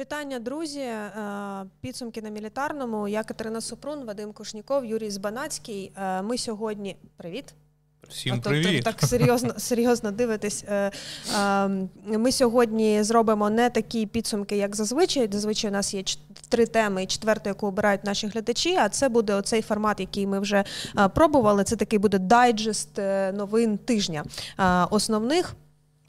[0.00, 0.80] Вітання, друзі.
[0.80, 1.12] Е,
[1.80, 3.08] підсумки на мілітарному.
[3.08, 5.92] Я Катерина Супрун, Вадим Кушніков, Юрій Збанацький.
[5.96, 7.44] Е, ми сьогодні привіт.
[8.08, 8.84] Всім привіт.
[8.84, 10.64] Так, так серйозно серйозно дивитись.
[10.68, 10.90] Е,
[12.06, 15.28] ми сьогодні зробимо не такі підсумки, як зазвичай.
[15.32, 16.02] Зазвичай у нас є
[16.48, 18.76] три теми, і четверту, яку обирають наші глядачі.
[18.76, 20.64] А це буде оцей формат, який ми вже
[21.14, 21.64] пробували.
[21.64, 22.98] Це такий буде дайджест
[23.32, 24.24] новин тижня
[24.90, 25.54] основних.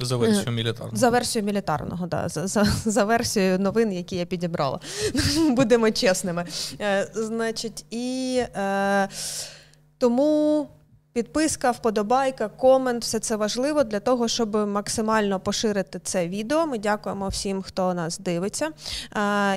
[0.06, 0.98] За версією мілітарного.
[0.98, 2.30] За версією мілітарного, да.
[2.30, 4.80] За за, за версією новин, які я підібрала.
[5.50, 6.46] Будемо чесними.
[6.82, 9.08] Е, Значить, і е,
[9.98, 10.68] тому
[11.14, 16.68] Підписка, вподобайка, комент все це важливо для того, щоб максимально поширити це відео.
[16.68, 18.70] Ми дякуємо всім, хто нас дивиться.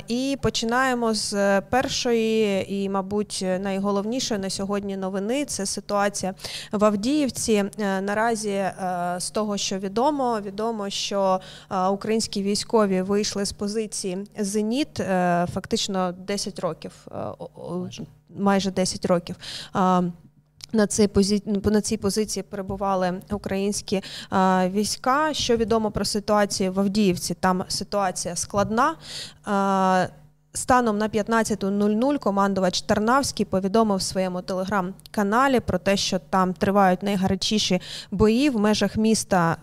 [0.08, 6.34] І починаємо з першої і, мабуть, найголовнішої на сьогодні новини це ситуація
[6.72, 7.64] в Авдіївці.
[7.78, 8.74] Е, наразі е,
[9.18, 14.96] з того, що відомо, відомо, що е, українські військові вийшли з позиції Зеніт
[15.55, 17.06] фактично 10 років,
[18.36, 19.36] майже 10 років.
[20.75, 25.34] На цій позиції на цій позиції перебували українські а, війська.
[25.34, 27.34] Що відомо про ситуацію в Авдіївці?
[27.34, 28.95] Там ситуація складна.
[29.45, 30.06] А,
[30.56, 37.80] Станом на 15.00 командувач Тарнавський повідомив в своєму телеграм-каналі про те, що там тривають найгарячіші
[38.11, 39.56] бої в межах міста.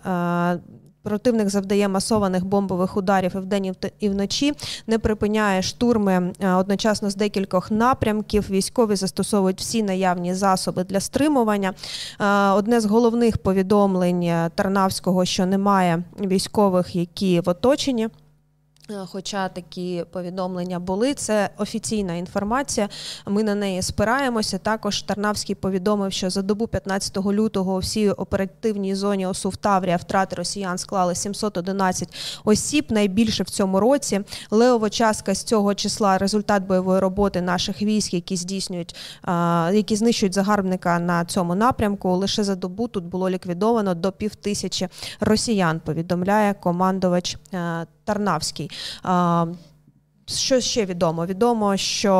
[1.02, 4.52] Противник завдає масованих бомбових ударів і вдень і вночі,
[4.86, 8.50] не припиняє штурми е, одночасно з декількох напрямків.
[8.50, 11.72] Військові застосовують всі наявні засоби для стримування.
[12.20, 18.08] Е, одне з головних повідомлень е, Тарнавського, що немає військових, які в оточенні.
[18.90, 22.88] Е, хоча такі повідомлення були, це офіційна інформація.
[23.26, 24.58] Ми на неї спираємося.
[24.58, 29.96] Також Тарнавський повідомив, що за добу 15 лютого у всій оперативній зоні ОСУ в Таврія
[29.96, 32.86] втрати росіян склали 711 осіб.
[32.90, 34.20] Найбільше в цьому році.
[34.50, 38.96] Леова частка з цього числа результат бойової роботи наших військ, які здійснюють,
[39.72, 42.16] які знищують загарбника на цьому напрямку.
[42.16, 44.88] Лише за добу тут було ліквідовано до пів тисячі
[45.20, 45.80] росіян.
[45.80, 48.70] Повідомляє командувач е, Тарнавський.
[50.26, 51.26] Що ще відомо?
[51.26, 52.14] Відомо, що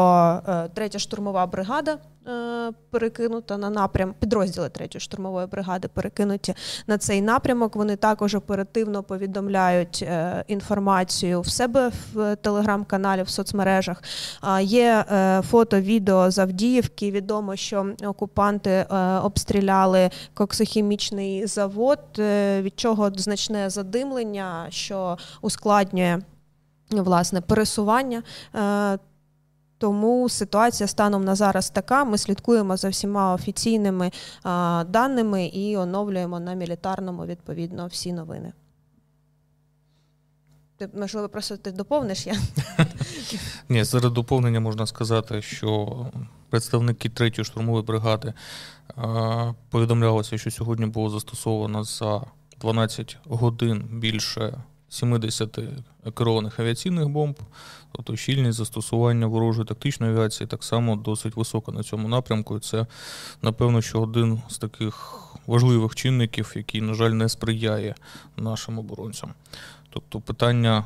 [0.48, 1.98] е, третя штурмова бригада
[2.28, 6.54] е, перекинута на напрям, підрозділи третьої штурмової бригади перекинуті
[6.86, 7.76] на цей напрямок.
[7.76, 14.02] Вони також оперативно повідомляють е, інформацію в себе в телеграм-каналі, в соцмережах.
[14.60, 15.04] Є
[15.50, 17.10] фото, відео з Авдіївки.
[17.10, 18.86] Відомо, що окупанти
[19.22, 21.98] обстріляли коксохімічний завод,
[22.60, 26.18] від чого значне задимлення, що ускладнює
[27.00, 28.22] власне пересування.
[28.54, 28.98] Е,
[29.82, 32.04] тому ситуація станом на зараз така.
[32.04, 34.10] Ми слідкуємо за всіма офіційними
[34.42, 38.52] а, даними і оновлюємо на мілітарному відповідно всі новини.
[40.76, 42.36] Ти, можливо, просто ти доповниш я?
[43.68, 46.06] Ні, серед доповнення можна сказати, що
[46.50, 48.32] представники 3-ї штурмової бригади
[48.96, 52.20] а, повідомлялося, що сьогодні було застосовано за
[52.60, 55.58] 12 годин більше 70
[56.14, 57.36] керованих авіаційних бомб,
[57.92, 62.56] тобто щільність застосування ворожої тактичної авіації так само досить висока на цьому напрямку.
[62.56, 62.86] І це,
[63.42, 67.94] напевно, що один з таких важливих чинників, який, на жаль, не сприяє
[68.36, 69.34] нашим оборонцям.
[69.90, 70.84] Тобто, питання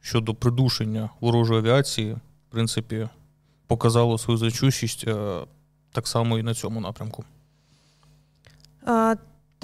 [0.00, 3.08] щодо придушення ворожої авіації, в принципі,
[3.66, 5.40] показало свою зачущість е,
[5.92, 7.24] так само і на цьому напрямку.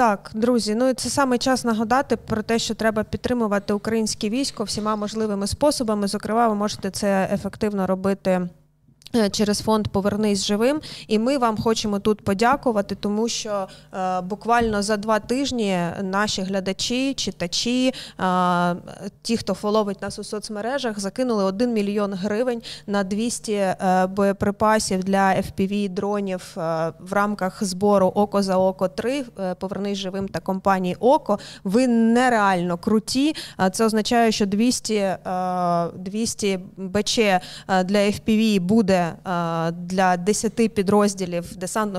[0.03, 4.65] Так, друзі, ну і це саме час нагадати про те, що треба підтримувати українське військо
[4.65, 6.07] всіма можливими способами.
[6.07, 8.49] Зокрема, ви можете це ефективно робити.
[9.17, 14.83] Е, через фонд Повернись живим, і ми вам хочемо тут подякувати, тому що е, буквально
[14.83, 18.77] за два тижні наші глядачі, читачі, е,
[19.23, 25.35] ті, хто фоловить нас у соцмережах, закинули 1 мільйон гривень на 200 е, боєприпасів для
[25.35, 30.97] fpv дронів е, в рамках збору Око за око 3 е, Повернись живим та компанії
[31.01, 31.39] Око.
[31.65, 33.35] Ви нереально круті.
[33.73, 35.17] Це означає, що 200
[35.97, 37.17] 200 БЧ
[37.85, 39.02] для FPV буде.
[39.03, 41.99] Е, для 10 підрозділів десантно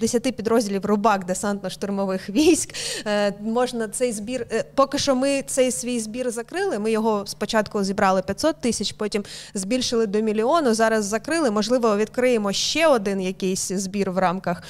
[0.00, 2.74] 10 підрозділів рубак десантно-штурмових військ.
[3.06, 4.46] Е, можна цей збір.
[4.52, 6.78] Е, поки що ми цей свій збір закрили.
[6.78, 9.24] Ми його спочатку зібрали 500 тисяч, потім
[9.54, 10.74] збільшили до мільйону.
[10.74, 11.50] Зараз закрили.
[11.50, 14.62] Можливо, відкриємо ще один якийсь збір в рамках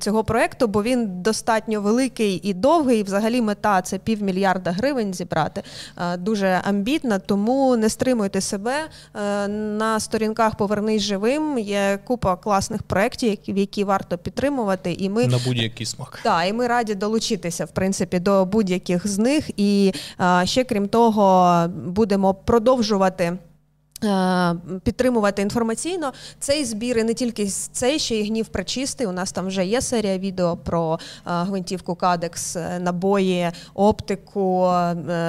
[0.00, 3.00] цього проекту, бо він достатньо великий і довгий.
[3.00, 5.62] І Взагалі, мета це півмільярда гривень зібрати.
[6.18, 8.74] Дуже амбітна, тому не стримуйте себе
[9.78, 11.17] на сторінках Повернись живим.
[11.58, 14.92] Є купа класних проєктів, в які варто підтримувати.
[14.92, 16.20] І ми на будь-який смак.
[16.22, 19.50] Так, і ми раді долучитися в принципі до будь-яких з них.
[19.56, 19.92] І
[20.44, 23.38] ще крім того, будемо продовжувати.
[24.04, 29.06] Е, підтримувати інформаційно цей збір і не тільки цей, ще й гнів причистий.
[29.06, 34.70] У нас там вже є серія відео про е, гвинтівку Кадекс, е, набої, оптику,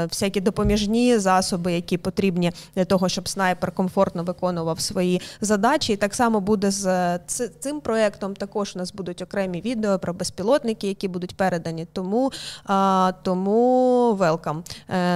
[0.10, 5.94] всякі допоміжні засоби, які потрібні для того, щоб снайпер комфортно виконував свої задачі.
[5.94, 7.18] І так само буде з
[7.60, 8.36] цим проєктом.
[8.36, 11.88] Також у нас будуть окремі відео про безпілотники, які будуть передані.
[11.94, 12.32] Тому
[13.24, 14.64] тому велкам.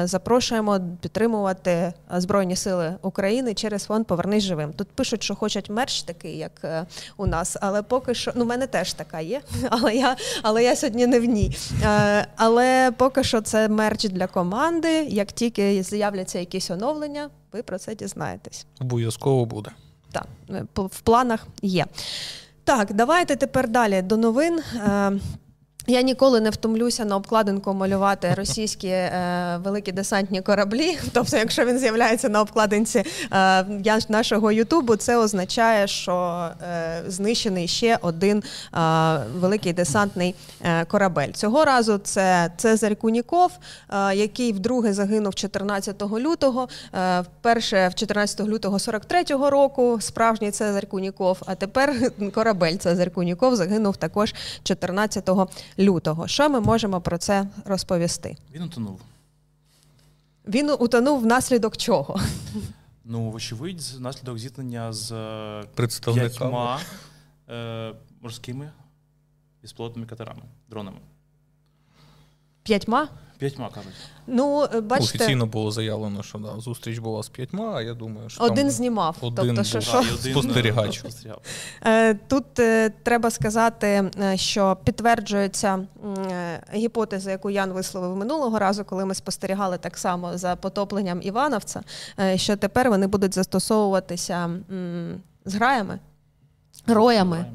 [0.03, 3.42] Запрошуємо підтримувати Збройні Сили України.
[3.43, 4.73] України через фонд Повернись живим.
[4.73, 6.85] Тут пишуть, що хочуть мерч такий, як е,
[7.17, 10.75] у нас, але поки що ну, в мене теж така є, але я але я
[10.75, 11.57] сьогодні не в ній.
[11.83, 15.05] Е, але поки що це мерч для команди.
[15.09, 18.65] Як тільки з'являться якісь оновлення, ви про це дізнаєтесь.
[18.81, 19.71] Обов'язково буде.
[20.11, 21.85] Так, е, в планах є.
[22.63, 24.59] Так, давайте тепер далі до новин.
[25.87, 30.97] Я ніколи не втомлюся на обкладинку малювати російські е, великі десантні кораблі.
[31.13, 33.03] Тобто, якщо він з'являється на обкладинці
[33.33, 38.79] е, нашого Ютубу, це означає, що е, знищений ще один е,
[39.35, 41.31] великий десантний е, корабель.
[41.31, 43.51] Цього разу це Цезарь Куніков,
[43.89, 46.67] е, який вдруге загинув 14 лютого.
[47.21, 51.41] Вперше в 14 лютого 43-го року справжній Цезарь Куніков.
[51.45, 54.33] А тепер корабель Цезарь Куніков загинув також
[54.63, 55.47] 14 лютого
[55.79, 56.27] лютого.
[56.27, 58.37] Що ми можемо про це розповісти?
[58.53, 59.01] Він утонув.
[60.47, 62.19] Він утонув внаслідок чого?
[63.05, 66.79] Ну, вочевидь, внаслідок зіткнення з е, представниками п'ятьма
[67.49, 68.71] е, морськими
[69.61, 70.97] безплотними катерами, дронами.
[72.63, 73.07] П'ятьма?
[73.37, 73.93] П'ятьма кажуть.
[74.27, 78.29] Ну, е, бачите, Офіційно було заявлено, що да, зустріч була з п'ятьма, а я думаю,
[78.29, 79.17] що один там знімав.
[79.21, 81.03] Один тобто, що, що, спостерігач.
[81.85, 85.87] Е, тут е, треба сказати, що підтверджується
[86.73, 91.81] гіпотеза, яку Ян висловив минулого разу, коли ми спостерігали так само за потопленням Івановця,
[92.35, 94.49] що тепер вони будуть застосовуватися
[95.45, 95.99] з граями,
[96.87, 97.45] роями.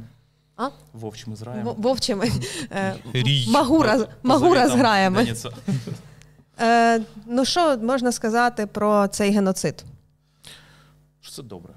[0.58, 0.70] А?
[0.92, 1.74] Вовчими зграями.
[1.78, 2.32] Вовчими.
[3.48, 5.50] Магура, магура з.
[6.60, 9.84] Е, Ну, що можна сказати про цей геноцид?
[11.20, 11.72] Що Це добре.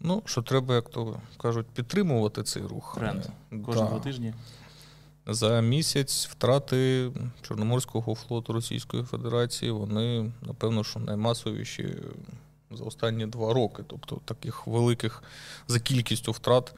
[0.00, 2.94] Ну, що треба, як то кажуть, підтримувати цей рух.
[2.98, 3.24] Тренд.
[3.66, 4.04] Кожного да.
[4.04, 4.34] тижні.
[5.26, 7.10] За місяць втрати
[7.42, 11.96] Чорноморського флоту Російської Федерації, вони, напевно, що наймасовіші
[12.70, 13.82] за останні два роки.
[13.86, 15.22] Тобто таких великих
[15.68, 16.74] за кількістю втрат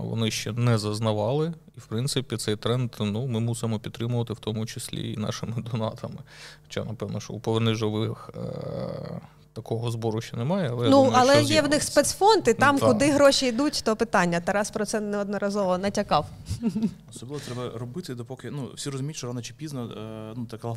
[0.00, 1.52] вони ще не зазнавали.
[1.76, 6.18] І, в принципі, цей тренд ну, ми мусимо підтримувати, в тому числі і нашими донатами.
[6.62, 8.30] Хоча, напевно, що у поверни живих.
[8.36, 9.20] Е,
[9.54, 12.78] такого збору ще немає, але ну думаю, але що є в них спецфонд, і там,
[12.82, 14.40] ну, куди гроші йдуть, то питання.
[14.40, 16.26] Тарас про це неодноразово натякав.
[17.10, 20.74] Особливо треба робити, допоки ну всі розуміють, що рано чи пізно е, ну така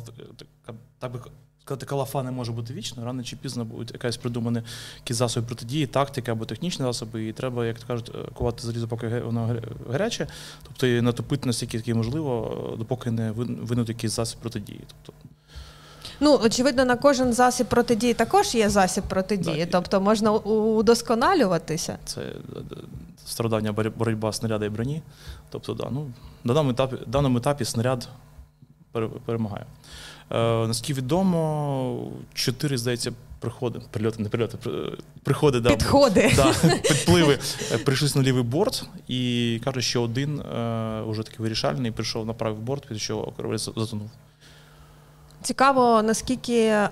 [0.98, 1.20] так би
[1.66, 4.62] сказати, калафа не може бути вічно, рано чи пізно будуть якась придумані
[4.96, 8.88] якісь засоби протидії, тактика або технічні засоби, і треба, як то кажуть, е, кувати залізо,
[8.88, 9.56] поки воно
[9.90, 10.26] гаряче,
[10.62, 14.80] тобто і натопити настільки можливо, е, допоки не винуть якийсь засіб протидії.
[15.02, 15.28] Тобто
[16.20, 21.98] Ну, очевидно, на кожен засіб протидії також є засіб протидії, так, тобто можна удосконалюватися.
[22.04, 22.34] Це е,
[23.26, 25.02] стародавня боротьба снаряда і броні.
[25.50, 26.06] Тобто, да, ну,
[26.44, 28.08] на даному етапі, даному етапі снаряд
[29.26, 29.66] перемагає.
[30.30, 34.58] Е, Наскільки відомо, чотири, здається, приходи, прильоти, не прильоти,
[35.22, 36.32] приходи, да, підходи.
[36.36, 37.38] Да, підпливи
[37.72, 42.32] е, прийшли на лівий борт і кажуть, що один е, уже такий вирішальний прийшов на
[42.32, 44.10] правий борт, під що корабель затонув.
[45.42, 46.88] Цікаво, наскільки е,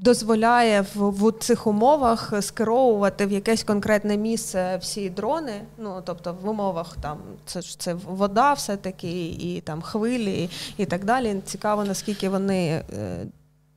[0.00, 5.62] дозволяє в, в цих умовах скеровувати в якесь конкретне місце всі дрони.
[5.78, 10.84] Ну тобто в умовах там це ж це вода, все таки, і там хвилі, і
[10.84, 11.40] так далі.
[11.44, 12.82] Цікаво, наскільки вони.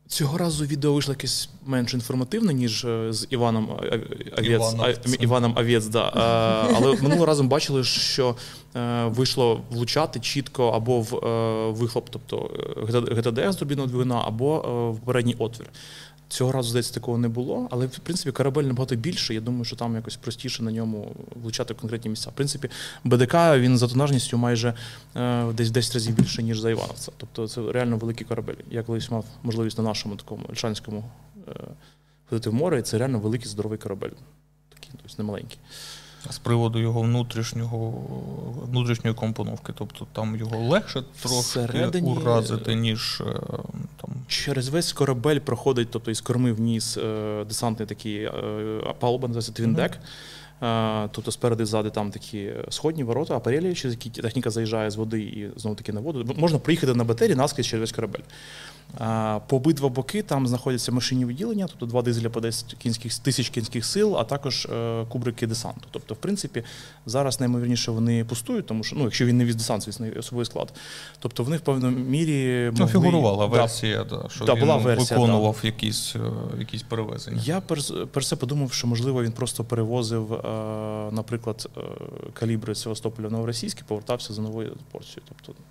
[0.07, 3.69] Е, Цього разу відео вийшло якесь менш інформативне, ніж е, з Іваном
[4.37, 4.75] Авєц,
[5.19, 6.11] Іваном Авєц, да.
[6.75, 8.35] Але минулого разу бачили, що
[8.75, 12.51] е, вийшло влучати чітко або в е, вихлоп, тобто
[12.87, 14.59] ГТД з турбінного двигуна, або
[14.91, 15.67] в передній отвір.
[16.29, 19.33] Цього разу, здається, такого не було, але в принципі корабель набагато більше.
[19.33, 22.29] Я думаю, що там якось простіше на ньому влучати в конкретні місця.
[22.29, 22.69] В принципі,
[23.03, 24.73] БДК він за тонажністю майже
[25.15, 27.11] е, десь 10 разів більше, ніж за Івановця.
[27.17, 28.55] Тобто це реально великий корабель.
[28.69, 31.03] Я колись мав можливість на нашому такому Ільшанському
[31.47, 31.51] е,
[32.29, 34.11] ходити в море, і це реально великий здоровий корабель.
[34.69, 35.59] Такий, тобто не маленький
[36.29, 37.93] з приводу його внутрішнього
[38.71, 39.73] внутрішньої компоновки.
[39.75, 42.11] Тобто там його легше трохи Всередині...
[42.11, 43.39] уразити, ніж е.
[44.27, 48.31] Через весь корабель проходить, тобто із корми вниз е, десантний такий е,
[48.99, 49.91] палуба, називається твіндек.
[49.91, 49.99] Е,
[51.11, 55.49] тобто спереди ззади там такі сходні ворота, апарелі, через які техніка заїжджає з води і
[55.55, 56.35] знову таки на воду.
[56.37, 58.23] Можна проїхати на батері наскрізь через весь корабель.
[59.47, 63.85] По обидва боки там знаходяться машинні відділення, тобто два дизеля по 10 кінських тисяч кінських
[63.85, 65.87] сил, а також е, кубрики десанту.
[65.91, 66.63] Тобто, в принципі,
[67.05, 70.73] зараз наймовірніше вони пустують, тому що ну, якщо він не віз десант, звісно, особовий склад.
[71.19, 72.79] Тобто вони в певній мірі могли...
[72.79, 75.67] Ну, фігурувала версія, да, що да, він була версія, виконував да.
[75.67, 76.19] якісь е,
[76.59, 77.41] якісь перевезення.
[77.45, 80.41] Я перш все подумав, що можливо він просто перевозив, е,
[81.11, 81.69] наприклад,
[82.33, 85.21] калібри Севастополя в Новоросійськ повертався за новою порцією.
[85.29, 85.61] Тобто,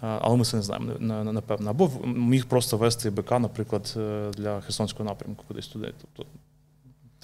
[0.00, 0.92] але ми це не знаємо,
[1.32, 1.70] напевно.
[1.70, 5.94] Або міг просто вести БК, наприклад, е, для Херсонського напрямку кудись туди.
[6.00, 6.30] Тобто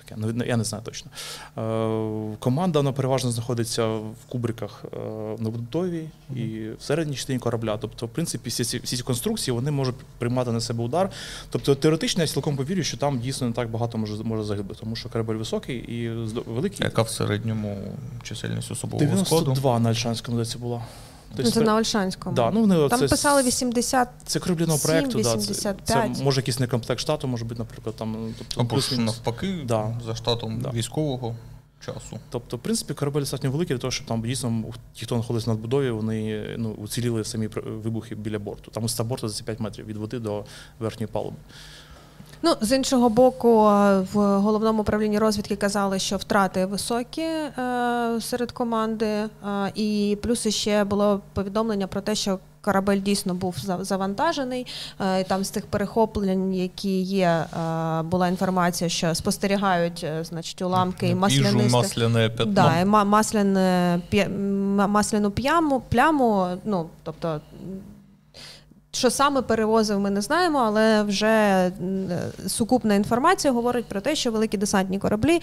[0.06, 1.10] таке, ну, я не знаю точно.
[1.58, 4.98] Е, команда вона переважно знаходиться в кубриках е,
[5.38, 7.78] на будові і в середній частині корабля.
[7.80, 11.10] Тобто, в принципі, всі ці всі ці конструкції вони можуть приймати на себе удар.
[11.50, 14.96] Тобто, теоретично я цілком повірю, що там дійсно не так багато може може загибати, тому
[14.96, 16.08] що корабель високий і
[16.46, 16.84] великий.
[16.84, 17.78] Яка в середньому
[18.22, 19.44] чисельність особового складу?
[19.44, 20.82] 92 на Альшанському здається, була.
[21.36, 22.36] Тобто, це на Ольшанському.
[22.36, 24.08] Да, ну, вони, Там це, писали 80.
[24.26, 25.22] Це корабліного проєкту.
[25.22, 28.34] Да, це, це може якийсь некомплект штату, може бути, наприклад, там.
[28.38, 30.00] Тобто, Або ж навпаки, да.
[30.06, 30.70] за штатом да.
[30.70, 31.34] військового
[31.86, 32.18] часу.
[32.30, 34.64] Тобто, в принципі, корабель достатньо великий, для того, що там дійсно
[34.94, 38.70] ті, хто знаходиться на надбудові, вони ну, уціліли самі вибухи біля борту.
[38.70, 40.44] Там із борту за 5 метрів від води до
[40.78, 41.36] верхньої палуби.
[42.42, 43.62] Ну, з іншого боку,
[44.12, 47.50] в головному управлінні розвідки казали, що втрати високі е,
[48.20, 49.28] серед команди, е,
[49.74, 54.66] і плюс ще було повідомлення про те, що корабель дійсно був завантажений.
[55.00, 61.08] Е, там з тих перехоплень, які є, е, була інформація, що спостерігають е, значить, уламки
[61.08, 62.52] і масляне п'ятно.
[62.52, 64.00] Да, масляне,
[64.88, 67.40] масляну пляму, пляму, ну, тобто
[68.96, 71.70] що саме перевозив, ми не знаємо, але вже
[72.46, 75.40] сукупна інформація говорить про те, що великі десантні кораблі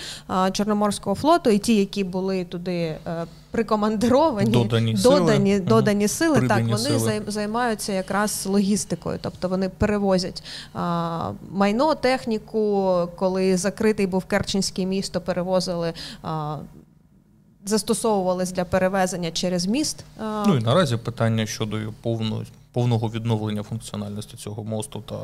[0.52, 6.64] Чорноморського флоту і ті, які були туди е, прикомандировані, додані додані сили, додані сили так
[6.64, 7.22] вони сили.
[7.28, 10.44] займаються якраз логістикою, тобто вони перевозять
[11.52, 15.94] майно, техніку, коли закритий був Керченський місто, перевозили.
[17.66, 20.06] Застосовувались для перевезення через міст.
[20.20, 25.22] Ну і наразі питання щодо повної повного відновлення функціональності цього мосту там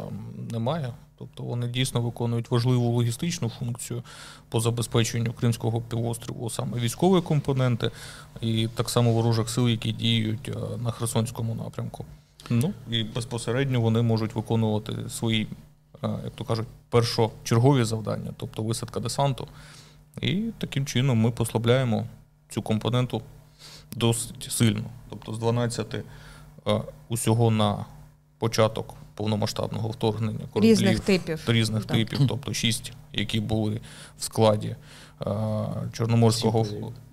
[0.51, 0.93] немає.
[1.17, 4.03] Тобто вони дійсно виконують важливу логістичну функцію
[4.49, 7.91] по забезпеченню Кримського півострову, саме військові компоненти,
[8.41, 12.05] і так само ворожих сил, які діють е, на Херсонському напрямку.
[12.49, 15.47] Ну і безпосередньо вони можуть виконувати свої,
[16.03, 19.47] е, як то кажуть, першочергові завдання, тобто висадка десанту.
[20.21, 22.05] І таким чином ми послабляємо
[22.49, 23.21] цю компоненту
[23.95, 24.83] досить сильно.
[25.09, 26.03] Тобто з 12 Е,
[27.09, 27.85] усього на
[28.39, 31.97] початок повномасштабного вторгнення кораблів різних типів, різних так.
[31.97, 33.81] типів, тобто шість, які були
[34.17, 35.25] в складі е,
[35.93, 36.65] Чорноморського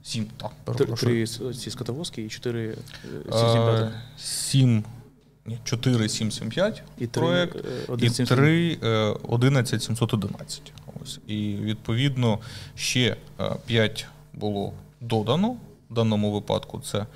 [0.02, 2.76] сім, так, Три ці скотовозки і чотири
[3.32, 4.84] е, сім.
[5.64, 7.56] 4 775 і проект,
[7.98, 8.78] і 3
[9.28, 10.72] 11711.
[11.02, 11.20] Ось.
[11.26, 12.38] І відповідно
[12.74, 13.16] ще
[13.66, 15.56] 5 було додано
[15.90, 16.80] в даному випадку.
[16.80, 17.06] Це Е,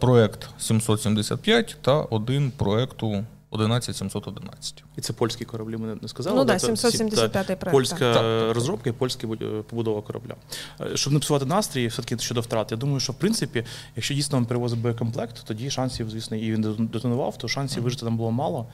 [0.00, 4.84] проект 775 та один проекту 11711.
[4.96, 6.36] І це польські кораблі, ми не сказали.
[6.36, 7.70] Ну так, 775 проект.
[7.70, 8.54] Польська так.
[8.54, 9.28] розробка і польська
[9.68, 10.34] побудова корабля.
[10.80, 13.64] Е, щоб не псувати настрій, все-таки щодо втрат, я думаю, що в принципі,
[13.96, 17.84] якщо дійсно він перевозив боєкомплект, то тоді шансів, звісно, і він детонував, то шансів mm-hmm.
[17.84, 18.66] вижити там було мало.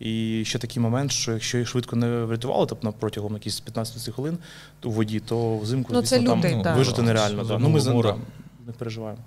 [0.00, 4.38] І ще такий момент, що якщо їх швидко не врятували, тобто протягом якихось 15 хвилин
[4.84, 6.74] у воді, то взимку ну, звісно, це там да.
[6.74, 7.44] вижити нереально.
[7.44, 7.58] Да.
[7.58, 8.16] Ну, Ми да,
[8.66, 9.22] не переживаємо.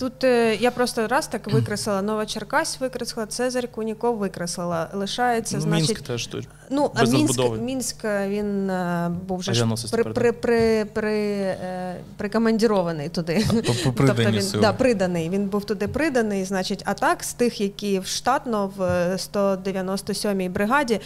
[0.00, 4.88] Тут е, я просто раз так викреслила, Нова Черкась викреслила, Цезарь Куніков викреслила.
[4.92, 5.88] Лишається, ну, значить.
[5.88, 6.48] Мінськ теж тут.
[6.70, 13.08] Ну, а Мінськ, Мінськ він е, був вже ж при, при, при, при, е, прикомандірований
[13.08, 13.46] туди.
[13.84, 14.62] Тобто він сили.
[14.62, 15.30] да, приданий.
[15.30, 16.44] Він був туди приданий.
[16.44, 18.82] Значить, а так з тих, які в штатно в
[19.16, 21.00] 197-й бригаді,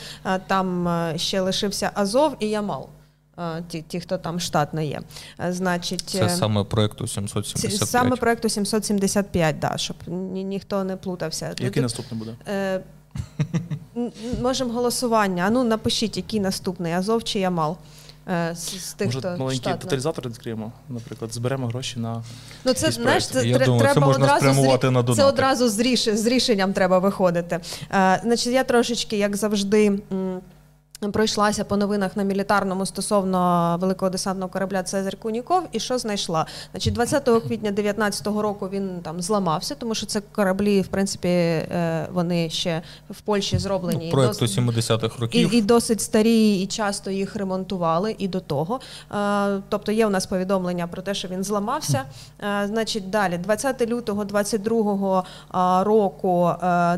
[0.46, 2.88] там ще лишився Азов і Ямал
[3.68, 5.00] ті, ті, хто там штатно є.
[5.48, 7.88] Значить, Це саме проєкту 775.
[7.90, 11.54] Саме проєкту 775, да, щоб ні, ніхто не плутався.
[11.58, 12.36] Який наступний буде?
[12.48, 12.80] Е,
[14.42, 15.44] Можемо голосування.
[15.46, 17.76] А ну напишіть, який наступний Азов чи Ямал.
[18.28, 19.78] Е, з, з тих, Може, хто маленький штатно.
[19.78, 22.22] тоталізатор відкриємо, наприклад, зберемо гроші на
[22.64, 25.78] ну це знаєш, це Я думаю, треба це можна одразу з, на це одразу з,
[25.78, 27.60] ріш, з рішенням треба виходити.
[27.90, 29.86] Е, Значить, я трошечки, як завжди.
[30.12, 30.40] М-
[31.12, 35.62] Пройшлася по новинах на мілітарному стосовно великого десантного корабля Цезарь Куніков.
[35.72, 36.46] І що знайшла?
[36.70, 42.08] Значить, 20 квітня 19-го року він там зламався, тому що це кораблі, в принципі, е,
[42.12, 47.10] вони ще в Польщі зроблені ну, проєкту 70-х років і, і досить старі, і часто
[47.10, 48.80] їх ремонтували і до того.
[49.12, 52.02] Е, тобто є у нас повідомлення про те, що він зламався.
[52.40, 55.24] Е, значить, далі, 20 лютого 22-го
[55.84, 56.50] року,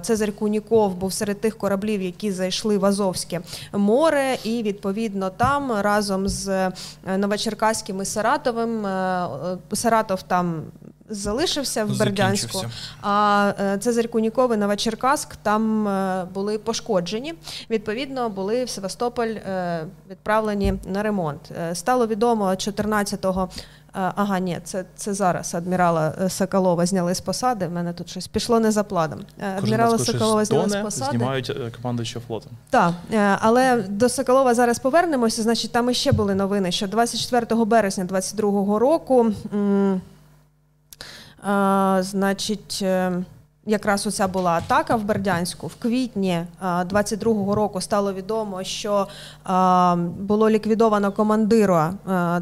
[0.03, 3.41] Цезарь Куніков був серед тих кораблів, які зайшли в Азовське
[3.73, 3.96] море,
[4.45, 6.73] і відповідно там разом з е,
[7.19, 9.29] Новочеркаським і Саратовим е,
[9.73, 10.63] е, Саратов там.
[11.09, 12.65] Залишився в Бердянську,
[13.03, 15.89] а Цезарь Куніков і Новочеркаськ там
[16.35, 17.35] були пошкоджені.
[17.71, 19.35] Відповідно, були в Севастополь
[20.11, 21.53] відправлені на ремонт.
[21.73, 23.27] Стало відомо 14
[23.99, 27.67] Ага, ні, це це зараз адмірала е, Соколова зняли з посади.
[27.67, 29.21] В мене тут щось пішло не за планом.
[29.41, 31.19] Е, адмірала Соколова зняли з посади.
[31.19, 32.53] Знімають е, командуючого флотом.
[32.71, 32.93] Так,
[33.41, 35.43] але до Соколова зараз повернемося.
[35.43, 39.27] Значить, там іще були новини, що 24 березня 22-го року.
[39.55, 40.01] М-
[41.43, 42.85] а, значить
[43.67, 45.67] якраз оця була атака в Бердянську.
[45.67, 49.07] В квітні 22-го року стало відомо, що
[50.19, 51.95] було ліквідовано командира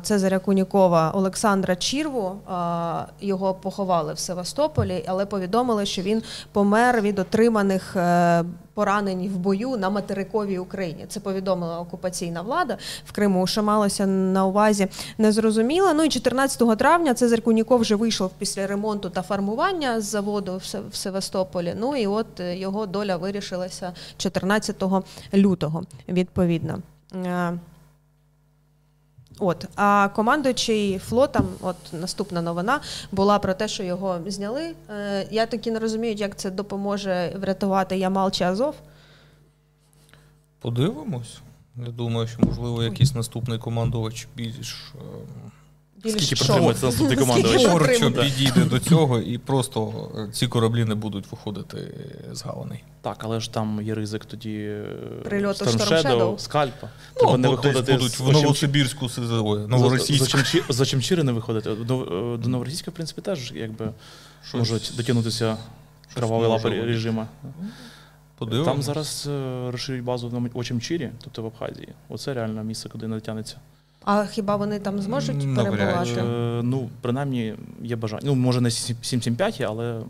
[0.02, 2.36] Цезаря Кунікова Олександра Чірву.
[3.20, 7.96] Його поховали в Севастополі, але повідомили, що він помер від отриманих
[8.74, 11.04] е, поранень в бою на материковій Україні.
[11.08, 14.88] Це повідомила окупаційна влада в Криму, що малося на увазі
[15.18, 15.94] незрозуміло.
[15.94, 20.96] Ну і 14 травня Цезар Куніков вже вийшов після ремонту та фармування з заводу в
[20.96, 21.74] Севастополі.
[21.80, 24.82] Ну і от е, його доля вирішилася 14
[25.34, 25.82] лютого.
[26.08, 26.78] Відповідно.
[29.38, 32.80] От, а командуючий флотом, от наступна новина
[33.12, 34.74] була про те, що його зняли.
[34.90, 38.74] Е, Я таки не розумію, як це допоможе врятувати Ямал чи Азов.
[40.60, 41.38] Подивимось.
[41.86, 44.92] Я думаю, що можливо якийсь наступний командувач більш.
[44.94, 44.98] Е,
[46.10, 47.96] Скільки протримується наступний командувач?
[47.96, 51.94] що підійде до цього, і просто е, ці кораблі не будуть виходити
[52.32, 52.84] з галаней.
[53.02, 54.84] Так, але ж там є ризик тоді е,
[55.24, 56.88] Прильоту Storm Shadow, скальпа.
[57.16, 60.38] Ну, Треба не виходити будуть в Новосибірську СЗО, Новоросійську.
[60.68, 61.74] За Чемчири не виходити.
[61.74, 62.02] До,
[62.44, 63.90] е, Новоросійська, в принципі, теж якби
[64.54, 65.56] можуть дотягнутися
[66.14, 67.26] кроваві лапи режиму.
[68.38, 68.64] Подивимо.
[68.64, 69.28] Там зараз
[69.68, 71.88] розширюють базу в Очемчирі, тобто в Абхазії.
[72.08, 73.56] Оце реально місце, куди не дотягнеться.
[74.04, 76.20] А хіба вони там зможуть перебувати?
[76.20, 78.22] Е, ну, принаймні, є бажання.
[78.24, 80.00] Ну, може, не 775, але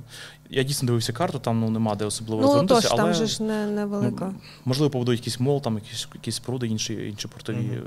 [0.51, 2.89] я дійсно дивився карту, там ну, нема де особливо ну, розвернутися.
[2.91, 4.27] Ну, там же ж не, невелика.
[4.33, 7.57] Ну, можливо, побудують якийсь мол, там якісь якісь споруди, інші інші портові.
[7.57, 7.83] Mm-hmm.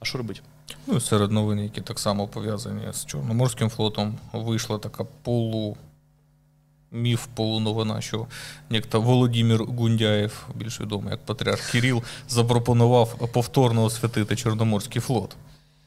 [0.00, 0.40] А що робити?
[0.86, 5.76] Ну, серед новин, які так само пов'язані з Чорноморським флотом, вийшла така полу
[6.94, 8.26] міф полуновина, що
[8.70, 15.36] некто Володимир Гундяєв, більш відомий як Патріарх Кирил, запропонував повторно освятити Чорноморський флот.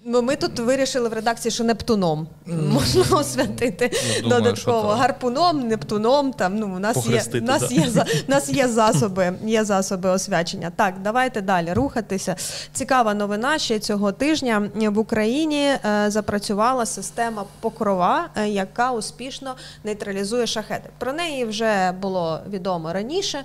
[0.10, 3.92] Ну, ми тут вирішили в редакції, що Нептуном можна освятити
[4.24, 6.34] думаю, додатково гарпуном, Нептуном.
[6.34, 10.72] Там ну у нас є у нас є за нас є засоби, є засоби освячення.
[10.76, 12.36] Так, давайте далі рухатися.
[12.74, 20.48] Цікава новина ще цього тижня в Україні е, запрацювала система покрова, е, яка успішно нейтралізує
[20.48, 20.90] шахети.
[20.98, 23.44] Про неї вже було відомо раніше, е,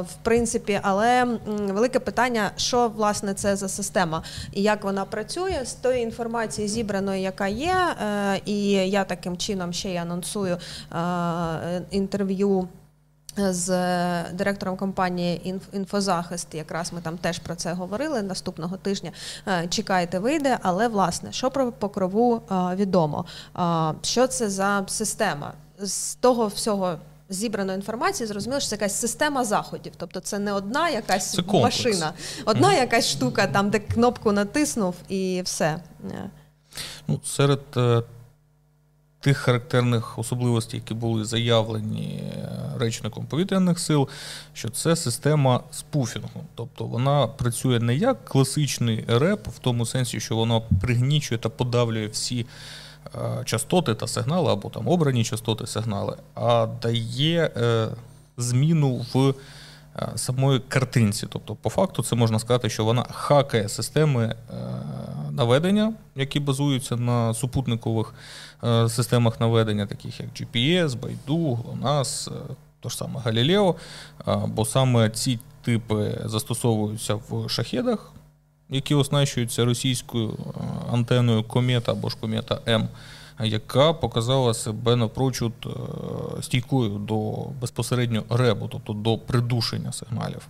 [0.00, 1.26] в принципі, але
[1.68, 7.22] велике питання, що власне це за система і як вона працює з тої інформації зібраної,
[7.22, 10.58] яка є, е, і я таким чином ще й анонсую
[10.92, 12.68] е, інтерв'ю.
[13.38, 13.68] З
[14.32, 19.12] директором компанії Інфозахист, якраз ми там теж про це говорили наступного тижня.
[19.48, 22.42] Е, чекайте, вийде, але власне, що про покрову
[22.74, 23.24] відомо?
[24.02, 25.52] Що це за система?
[25.78, 26.96] З того всього
[27.28, 29.92] зібраної інформації, зрозуміло, що це якась система заходів.
[29.96, 32.12] Тобто це не одна якась це машина,
[32.44, 32.80] одна mm-hmm.
[32.80, 35.80] якась штука, там, де кнопку натиснув і все.
[37.08, 38.02] Ну, Серед е,
[39.20, 44.08] тих характерних особливостей, які були заявлені е, речником повітряних сил,
[44.52, 46.44] що це система спуфінгу.
[46.54, 52.06] Тобто вона працює не як класичний реп, в тому сенсі, що вона пригнічує та подавлює
[52.06, 52.46] всі.
[53.16, 57.88] Е, частоти та сигнали, або там обрані частоти сигнали, а дає е,
[58.36, 59.34] зміну в
[59.96, 61.26] е, самої картинці.
[61.28, 64.34] Тобто, по факту, це можна сказати, що вона хакає системи
[65.30, 68.14] наведення, які базуються на супутникових
[68.88, 72.30] системах наведення, таких як GPS, Байду, GLONASS,
[72.80, 73.74] то ж саме Галілео,
[74.46, 78.12] бо саме ці типи застосовуються в шахедах
[78.68, 80.60] які оснащуються російською е,
[80.92, 82.88] антеною комета або ж комета М,
[83.40, 85.68] яка показала себе напрочуд е,
[86.42, 90.48] стійкою до безпосередньо ребу, тобто до придушення сигналів.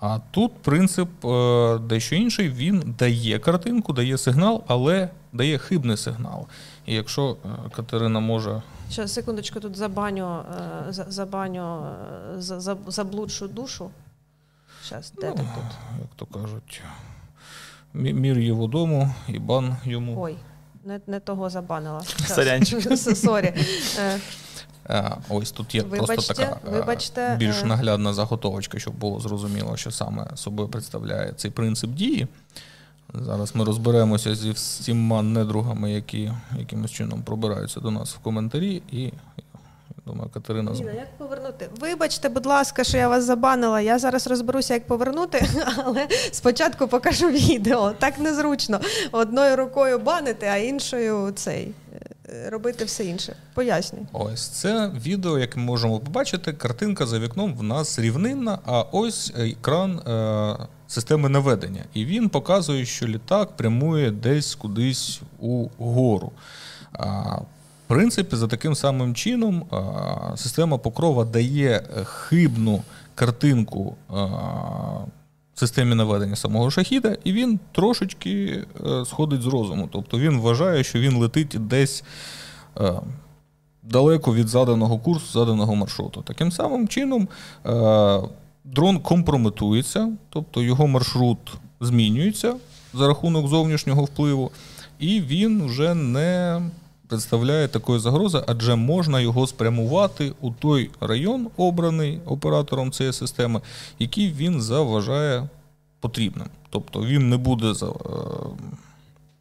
[0.00, 2.48] А тут принцип е, дещо інший.
[2.48, 6.46] Він дає картинку, дає сигнал, але дає хибний сигнал.
[6.86, 7.36] І якщо
[7.72, 8.62] Катерина може.
[8.90, 10.42] Ще секундочку, тут забаню,
[10.88, 11.86] забаню
[12.86, 13.90] заблудшу душу.
[14.88, 15.98] Зараз, де ну, ти тут?
[16.00, 16.82] Як то кажуть,
[17.96, 20.22] мир його дому і бан йому.
[20.22, 20.36] Ой,
[20.84, 22.00] не не того забанила.
[22.26, 22.98] Сорянчик.
[23.16, 23.54] Сорі.
[25.28, 30.26] Ось тут є вибачте, просто така вибачте, більш наглядна заготовочка, щоб було зрозуміло, що саме
[30.34, 32.26] собою представляє цей принцип дії.
[33.14, 39.12] Зараз ми розберемося зі всіма недругами, які якимось чином пробираються до нас в коментарі, і
[40.06, 41.68] думаю, Катерина Ніна, як повернути?
[41.80, 43.80] Вибачте, будь ласка, що я вас забанила.
[43.80, 45.46] Я зараз розберуся, як повернути,
[45.84, 47.92] але спочатку покажу відео.
[47.92, 48.80] Так незручно.
[49.12, 51.74] Одною рукою банити, а іншою цей.
[52.28, 53.36] Е, робити все інше.
[53.54, 54.02] Пояснюй.
[54.12, 59.32] Ось це відео, як ми можемо побачити, картинка за вікном в нас рівнинна, а ось
[59.36, 61.84] екран е, системи наведення.
[61.94, 65.20] І він показує, що літак прямує десь кудись
[65.78, 66.32] угору.
[67.86, 69.64] Принципі, за таким самим чином
[70.36, 72.82] система покрова дає хибну
[73.14, 73.96] картинку.
[75.58, 79.88] Системі наведення самого шахіда, і він трошечки е, сходить з розуму.
[79.92, 82.04] Тобто він вважає, що він летить десь
[82.80, 82.92] е,
[83.82, 86.22] далеко від заданого курсу, заданого маршруту.
[86.22, 87.28] Таким самим чином
[87.66, 88.20] е,
[88.64, 91.38] дрон компрометується, тобто його маршрут
[91.80, 92.54] змінюється
[92.94, 94.50] за рахунок зовнішнього впливу,
[94.98, 96.62] і він вже не
[97.08, 103.60] представляє такої загрози, адже можна його спрямувати у той район, обраний оператором цієї системи,
[103.98, 105.48] який він заважає
[106.00, 106.46] потрібним.
[106.70, 107.86] Тобто він не буде за.
[107.86, 107.90] Е,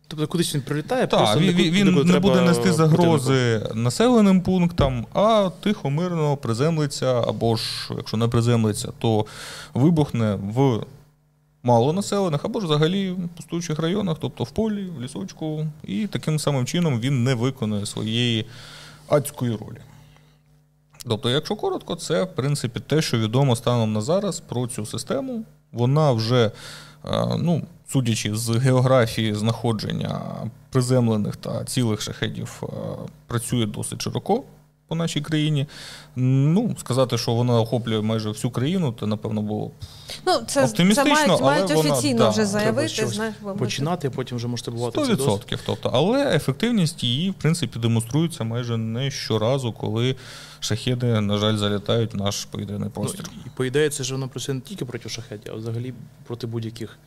[0.08, 3.80] тобто кудись він прилітає, так, просто він, він не буде нести загрози будинку.
[3.80, 7.63] населеним пунктам, а тихо, мирно приземлиться, або ж,
[7.97, 9.25] якщо не приземлиться, то
[9.73, 10.84] вибухне в
[11.65, 16.65] малонаселених або ж взагалі в пустуючих районах, тобто в полі, в лісочку, і таким самим
[16.65, 18.45] чином він не виконує своєї
[19.08, 19.80] адської ролі.
[21.08, 25.43] Тобто, якщо коротко, це в принципі те, що відомо станом на зараз про цю систему.
[25.71, 26.51] Вона вже, е,
[27.39, 30.21] ну, судячи з географії знаходження
[30.69, 32.67] приземлених та цілих шахедів, е,
[33.28, 34.43] працює досить широко
[34.88, 35.67] по нашій країні.
[36.15, 39.71] Ну, сказати, що вона охоплює майже всю країну, то напевно було
[40.26, 43.08] ну, це, оптимістично, це мають, але мають вона, офіційно да, вже заявити.
[43.08, 45.60] Знаєш, починати, а потім вже можете бувати 100%.
[45.65, 50.15] Тобто, але ефективність її, в принципі, демонструється майже не щоразу, коли
[50.60, 53.26] шахеди, на жаль, залітають в наш повітряний ну, простір.
[53.36, 55.93] Ну, і по ідеї, це ж воно працює не тільки проти шахедів, а взагалі
[56.24, 56.98] проти будь-яких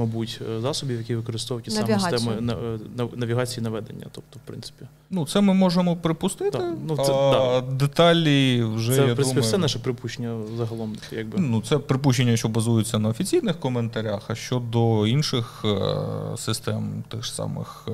[0.00, 2.54] мабуть, е, засобів, які використовують ті саме системи
[2.98, 4.06] е, навігації наведення.
[4.12, 6.58] Тобто, в принципі, ну це ми можемо припустити.
[6.58, 6.74] Да.
[6.86, 7.60] Ну, це, а да.
[7.60, 10.96] Деталі вже це я в принципі думаю, все наше припущення загалом.
[11.12, 14.22] Якби ну це припущення, що базується на офіційних коментарях.
[14.28, 17.92] А щодо інших е, систем, тих ж самих е,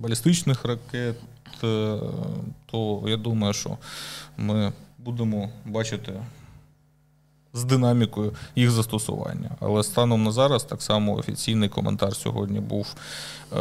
[0.00, 1.16] балістичних ракет,
[1.64, 1.98] е,
[2.66, 3.78] то я думаю, що
[4.36, 6.12] ми будемо бачити
[7.54, 9.50] з динамікою їх застосування.
[9.60, 12.94] Але станом на зараз так само офіційний коментар сьогодні був
[13.52, 13.56] е,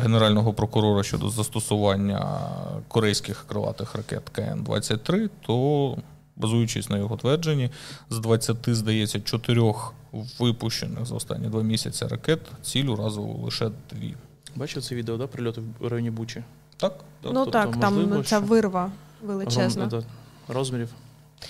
[0.00, 2.40] генерального прокурора щодо застосування
[2.88, 5.96] корейських крилатих ракет КН-23, то,
[6.36, 7.70] базуючись на його твердженні,
[8.10, 9.94] з 20, здається, чотирьох
[10.38, 14.14] випущених за останні два місяці ракет ціль уразило лише дві.
[14.56, 16.44] Бачив це відео, да, прильоти в районі Бучі?
[16.76, 16.92] Так.
[17.22, 17.32] так.
[17.32, 18.90] Ну тобто, так, там ця вирва
[19.22, 20.02] величезна.
[20.48, 20.88] Розмірів.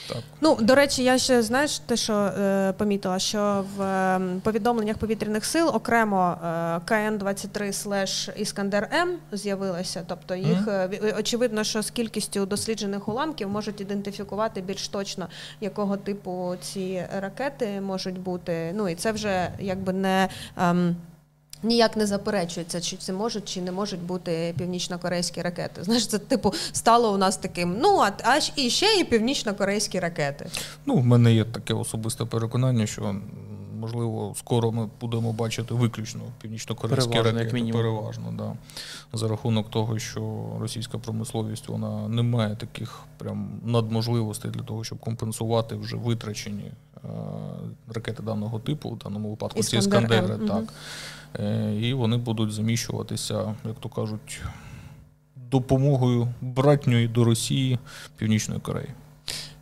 [0.08, 0.22] Так.
[0.40, 5.44] Ну, до речі, я ще знаєш те, що е, помітила, що в е, повідомленнях повітряних
[5.44, 6.46] сил окремо е,
[6.86, 10.04] КН-23 слеш Іскандер М з'явилося.
[10.06, 11.18] Тобто їх mm-hmm.
[11.18, 15.28] очевидно, що з кількістю досліджених уламків можуть ідентифікувати більш точно,
[15.60, 18.72] якого типу ці ракети можуть бути.
[18.74, 20.28] Ну і це вже якби не.
[20.58, 20.94] Е,
[21.66, 25.84] Ніяк не заперечується, чи це можуть чи не можуть бути північно-корейські ракети.
[25.84, 27.76] Знаєш, це типу стало у нас таким.
[27.80, 30.46] Ну а аж і ще є північно-корейські ракети.
[30.86, 33.16] Ну, в мене є таке особисте переконання, що
[33.76, 37.60] можливо скоро ми будемо бачити виключно північно-корейські переважно, ракети.
[37.60, 38.52] Як переважно, да.
[39.18, 44.98] За рахунок того, що російська промисловість вона не має таких прям надможливостей для того, щоб
[44.98, 46.72] компенсувати вже витрачені
[47.04, 47.08] е-
[47.94, 50.38] ракети даного типу, в даному випадку ці іскандери.
[50.48, 50.64] Так.
[51.38, 54.40] Е, і вони будуть заміщуватися, як то кажуть,
[55.36, 57.78] допомогою братньої до Росії
[58.16, 58.88] Північної Кореї.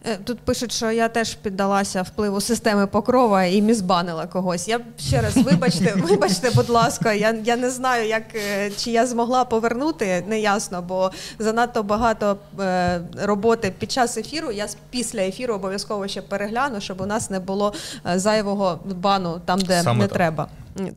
[0.07, 4.69] Е, тут пишуть, що я теж піддалася впливу системи покрова і мізбанила когось.
[4.69, 9.07] Я ще раз вибачте, вибачте, будь ласка, я я не знаю, як е, чи я
[9.07, 14.53] змогла повернути, неясно, бо занадто багато е, роботи під час ефіру.
[14.53, 17.73] Я після ефіру обов'язково ще перегляну, щоб у нас не було
[18.15, 20.17] зайвого бану там, де Саме не так.
[20.17, 20.49] треба.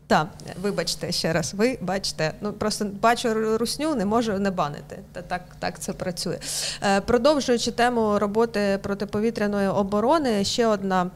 [0.08, 0.28] Так,
[0.62, 2.34] вибачте ще раз, ви бачите.
[2.42, 5.00] Ну просто бачу русню, не можу не банити.
[5.28, 6.40] Так так це працює.
[6.84, 11.12] Е, продовжуючи тему роботи протиповітряної оборони, ще одна.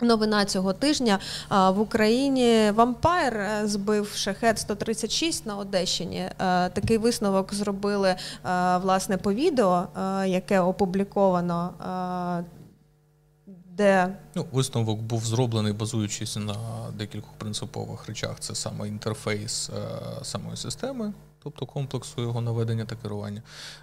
[0.00, 1.18] Новина цього тижня
[1.50, 6.18] в Україні вампайр е, збив шахет 136 на Одещині.
[6.18, 6.30] Е,
[6.68, 8.14] такий висновок зробили
[8.82, 9.86] власне по відео,
[10.26, 11.70] яке опубліковано
[13.76, 16.56] де ну, висновок був зроблений, базуючись на
[16.98, 18.40] декількох принципових речах.
[18.40, 23.42] Це саме інтерфейс е, самої системи, тобто комплексу його наведення та керування,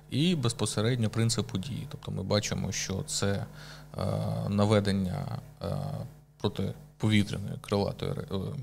[0.09, 1.87] і безпосередньо принципу дії.
[1.89, 3.45] Тобто ми бачимо, що це е,
[4.49, 5.25] наведення
[5.61, 5.67] е,
[6.37, 8.15] протиповітряної крилатої е,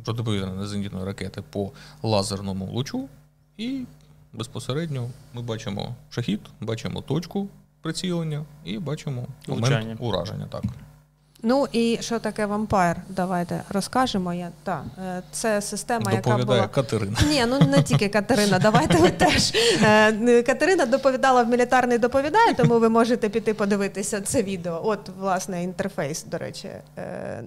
[0.04, 1.70] протиповітряної зенітної ракети по
[2.02, 3.08] лазерному лучу,
[3.56, 3.84] і
[4.32, 7.48] безпосередньо ми бачимо шахід, бачимо точку
[7.82, 10.46] прицілення і бачимо момент ураження.
[10.46, 10.64] Так.
[11.42, 12.96] Ну і що таке вампайр?
[13.08, 14.34] Давайте розкажемо.
[14.34, 17.18] Я та е, це система, Доповідає яка була Катерина.
[17.28, 18.58] Ні, ну не тільки Катерина.
[18.58, 24.42] Давайте ви теж е, Катерина доповідала в мілітарний доповідає, тому ви можете піти подивитися це
[24.42, 24.80] відео.
[24.84, 27.42] От власне інтерфейс, до речі, е,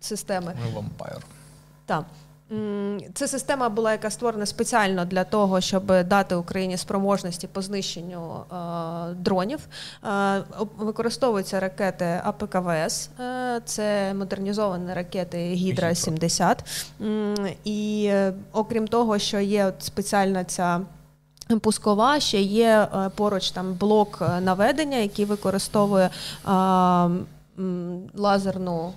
[0.00, 0.54] системи.
[0.74, 1.18] Вампайр.
[1.86, 2.04] Так.
[3.14, 9.14] Ця система була яка створена спеціально для того, щоб дати Україні спроможності по знищенню е,
[9.14, 9.60] дронів.
[10.04, 10.42] Е,
[10.78, 16.90] використовуються ракети АПКВС, е, це модернізовані ракети Гідра 70
[17.64, 20.80] І е, окрім того, що є спеціальна ця.
[21.60, 26.10] Пускова ще є е, поруч там блок наведення, який використовує е,
[28.14, 28.92] лазерну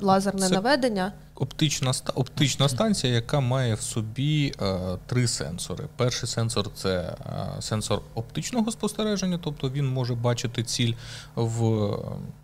[0.00, 1.12] лазерне Це наведення.
[1.34, 5.84] Оптична оптична станція, яка має в собі е, три сенсори.
[5.96, 10.92] Перший сенсор це е, сенсор оптичного спостереження, тобто він може бачити ціль
[11.34, 11.64] в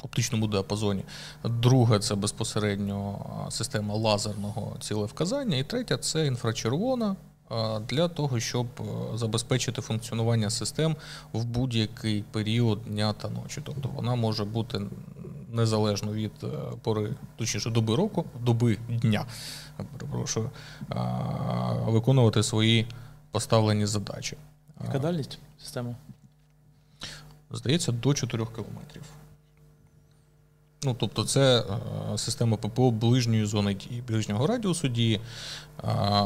[0.02, 1.04] оптичному діапазоні.
[1.44, 3.18] Друге це безпосередньо
[3.50, 5.56] система лазерного цілевказання.
[5.56, 7.16] І третя це інфрачервона
[7.88, 8.82] для того, щоб е,
[9.18, 10.96] забезпечити функціонування систем
[11.32, 13.60] в будь-який період дня та ночі.
[13.64, 14.80] Тобто вона може бути
[15.48, 16.46] незалежно від е,
[16.82, 19.26] пори, точніше доби року, доби дня,
[19.92, 20.50] перепрошую,
[21.86, 22.86] виконувати свої
[23.30, 24.36] поставлені задачі.
[24.84, 25.96] Яка дальність системи?
[27.50, 29.02] Здається, до 4 кілометрів.
[30.84, 35.20] Ну, тобто, це е, система ППО ближньої зони дії, ближнього радіусу дії,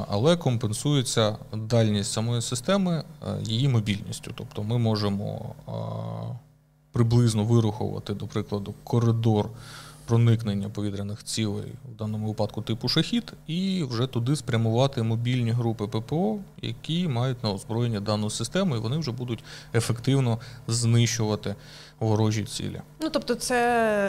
[0.08, 4.30] але компенсується дальність самої системи е, її мобільністю.
[4.34, 5.54] Тобто ми можемо
[6.92, 9.48] приблизно вирухувати, до прикладу, коридор
[10.12, 16.38] проникнення повітряних цілей, в даному випадку типу шахід, і вже туди спрямувати мобільні групи ППО,
[16.62, 19.44] які мають на озброєння дану систему, і вони вже будуть
[19.74, 21.54] ефективно знищувати
[22.00, 22.80] ворожі цілі.
[23.00, 23.56] Ну тобто, це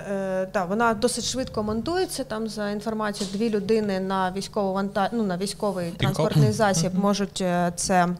[0.09, 2.23] е, да, вона досить швидко монтується.
[2.23, 5.09] Там за інформацією, дві людини на військову ванта...
[5.13, 8.15] ну, на військовий транспортний засіб можуть е, це.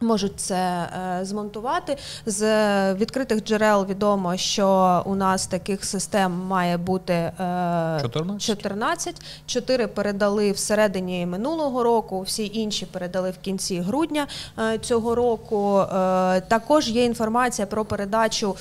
[0.00, 2.44] Можуть це е, змонтувати з
[2.94, 3.86] відкритих джерел.
[3.86, 7.32] Відомо, що у нас таких систем має бути е,
[8.02, 8.40] 14.
[8.40, 9.20] 14.
[9.46, 12.20] Чотири передали всередині минулого року.
[12.20, 14.26] Всі інші передали в кінці грудня
[14.58, 15.84] е, цього року.
[16.48, 18.56] Також є інформація про передачу.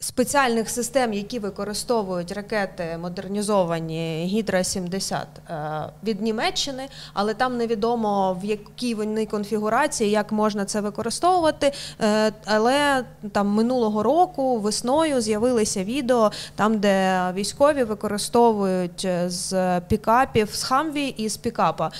[0.00, 8.44] Спеціальних систем, які використовують ракети модернізовані Гідра 70 е, від Німеччини, але там невідомо в
[8.44, 11.72] якій вони конфігурації, як можна це використовувати.
[12.00, 20.54] Е, але там минулого року весною з'явилися відео там, де військові використовують е, з пікапів
[20.54, 21.90] з Хамві і з пікапа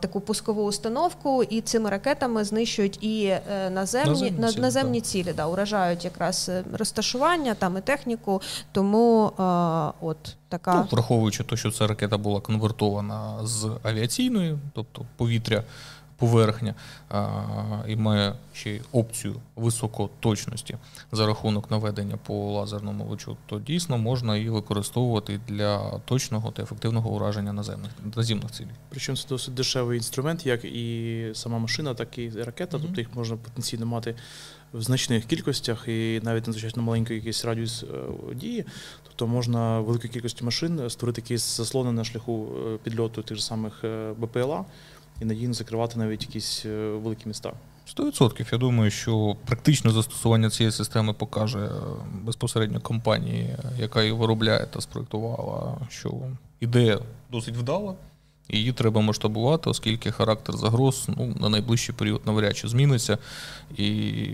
[0.00, 3.34] таку пускову установку, і цими ракетами знищують і
[3.70, 8.42] наземні наземні цілі, наземні цілі да, уражають якраз розташування розташування, там і техніку.
[8.72, 9.42] Тому е,
[10.00, 15.62] от така ну, враховуючи те, що ця ракета була конвертована з авіаційної, тобто повітря.
[16.16, 16.74] Поверхня
[17.88, 20.76] і має ще й опцію високоточності
[21.12, 27.10] за рахунок наведення по лазерному лучу, то дійсно можна її використовувати для точного та ефективного
[27.10, 28.72] ураження наземних наземних цілей.
[28.88, 32.76] Причому це досить дешевий інструмент, як і сама машина, так і ракета.
[32.76, 32.82] Mm-hmm.
[32.82, 34.14] Тобто їх можна потенційно мати
[34.72, 38.64] в значних кількостях і навіть надзвичайно маленький якийсь радіус е, дії,
[39.02, 43.84] тобто можна великою кількістю машин створити якісь заслони на шляху е, підльоту тих же самих
[43.84, 44.64] е, БПЛА
[45.20, 47.52] і надійно закривати навіть якісь великі міста.
[47.96, 48.52] 100%.
[48.52, 51.70] Я думаю, що практичне застосування цієї системи покаже
[52.22, 56.12] безпосередньо компанії, яка її виробляє та спроектувала, що
[56.60, 56.98] ідея
[57.30, 57.94] досить вдала.
[58.48, 63.18] Її треба масштабувати, оскільки характер загроз ну, на найближчий період навряд чи зміниться,
[63.76, 64.24] і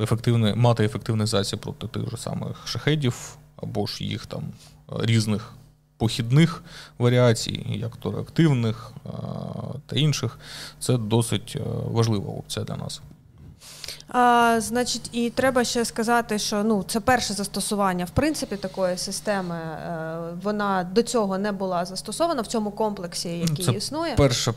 [0.00, 4.42] ефективне, мати ефективний засіб проти тих же самих шахедів або ж їх там
[4.88, 5.52] різних
[5.96, 6.62] похідних
[6.98, 8.92] варіацій, як то реактивних
[9.86, 10.38] та інших,
[10.78, 13.00] це досить важлива опція для нас.
[14.18, 19.54] А, Значить, і треба ще сказати, що ну це перше застосування в принципі такої системи.
[19.54, 24.14] Е, вона до цього не була застосована в цьому комплексі, який це існує.
[24.16, 24.54] Перша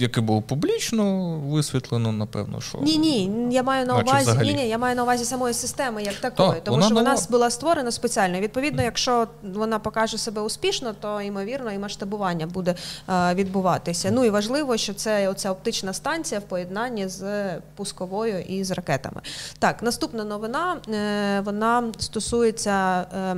[0.00, 4.78] яке було публічно висвітлено, напевно, що ні, ні, я маю на увазі ні, ні, я
[4.78, 7.26] маю на увазі самої системи як такої, так, тому вона що вона нова.
[7.30, 8.40] була створена спеціально.
[8.40, 12.74] Відповідно, якщо вона покаже себе успішно, то ймовірно і масштабування буде
[13.08, 14.10] е, відбуватися.
[14.10, 19.20] Ну і важливо, що це оця оптична станція в поєднанні з пусковою і з ракетами.
[19.58, 23.36] Так, наступна новина е, вона стосується е,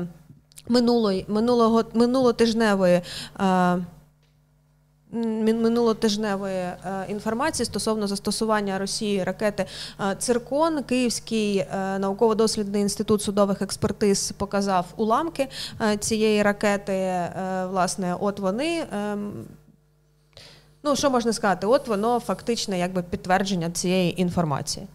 [0.68, 3.00] минулої минулого минулотижневої.
[3.40, 3.84] Е,
[5.12, 6.76] минулотижневої е,
[7.08, 9.64] інформації стосовно застосування Росії ракети
[10.00, 10.82] е, Циркон.
[10.82, 15.48] Київський е, науково-дослідний інститут судових експертиз показав уламки
[15.98, 17.22] цієї ракети.
[17.70, 18.84] Власне, от вони.
[18.92, 19.32] Ем,
[20.82, 21.66] ну, що можна сказати?
[21.66, 24.86] От воно фактичне якби підтвердження цієї інформації.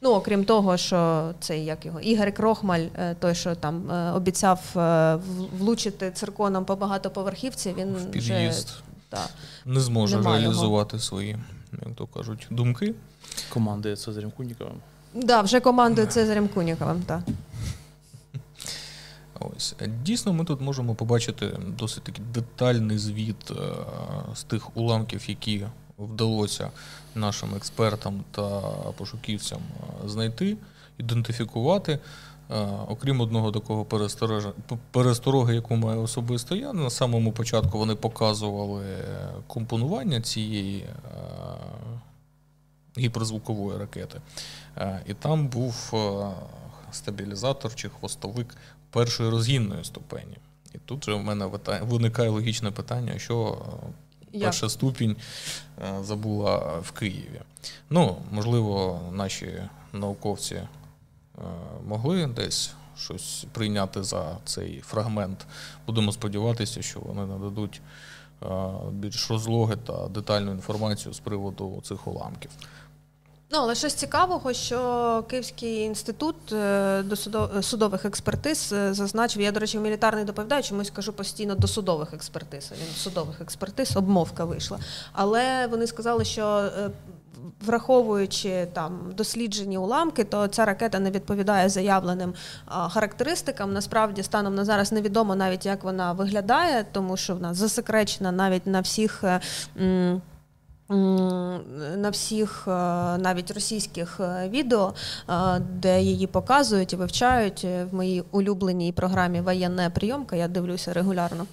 [0.00, 2.86] Ну, окрім того, що цей як його Ігор Крохмаль,
[3.18, 4.60] той, що там обіцяв
[5.58, 8.52] влучити цирконом по багатоповерхівці, він вже
[9.16, 9.28] та,
[9.70, 11.04] не зможе Нема реалізувати його.
[11.04, 11.36] свої,
[11.72, 12.94] як то кажуть, думки.
[13.48, 14.74] Командує Цезарем Куніковим.
[15.14, 17.20] Так, да, вже командує Цезарем Куніковим, так.
[19.40, 23.54] Ось дійсно, ми тут можемо побачити досить такий детальний звіт е,
[24.34, 25.66] з тих уламків, які
[25.98, 26.70] вдалося
[27.14, 28.60] нашим експертам та
[28.96, 29.58] пошуківцям
[30.04, 30.56] е, знайти,
[30.98, 31.98] ідентифікувати.
[32.50, 33.84] Е, окрім одного такого
[34.90, 38.84] перестороги, яку маю особисто я, на самому початку вони показували
[39.46, 40.88] компонування цієї е,
[42.98, 44.20] гіперзвукової ракети.
[44.76, 45.94] Е, і там був
[46.92, 48.56] стабілізатор чи хвостовик
[48.90, 50.36] першої розгінної ступені.
[50.74, 51.50] І тут же в мене
[51.82, 53.58] виникає логічне питання, що
[54.40, 55.16] перша ступінь
[56.02, 57.40] забула в Києві.
[57.90, 60.68] Ну, можливо, наші науковці Е,
[61.86, 65.46] могли десь щось прийняти за цей фрагмент.
[65.86, 67.80] Будемо сподіватися, що вони нададуть
[68.42, 68.46] е,
[68.90, 72.50] більш розлоги та детальну інформацію з приводу цих уламків.
[73.50, 77.04] Ну, але щось цікавого, що Київський інститут е,
[77.62, 82.72] судових експертиз зазначив, я, до речі, мілітарний доповідаю, чомусь кажу постійно до судових експертиз.
[82.72, 84.78] Він судових експертиз, обмовка вийшла.
[85.12, 86.70] Але вони сказали, що
[87.66, 92.34] враховуючи там досліджені уламки, то ця ракета не відповідає заявленим
[92.88, 93.72] характеристикам.
[93.72, 98.80] Насправді, станом на зараз невідомо навіть як вона виглядає, тому що вона засекречена навіть на
[98.80, 99.24] всіх.
[99.24, 99.40] Е,
[99.80, 100.22] м-
[100.88, 102.70] на всіх е,
[103.18, 104.94] навіть російських е, відео,
[105.28, 110.36] е, де її показують і вивчають в моїй улюбленій програмі Воєнна прийомка.
[110.36, 111.46] Я дивлюся регулярно.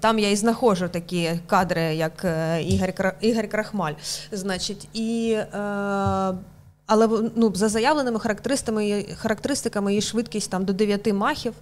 [0.00, 2.26] Там я і знаходжу такі кадри, як
[2.60, 3.94] Ігор Ігор Крахмаль.
[4.32, 5.38] Значить, і
[6.88, 11.54] але ну, за заявленими характеристиками характеристиками її швидкість там до 9 махів,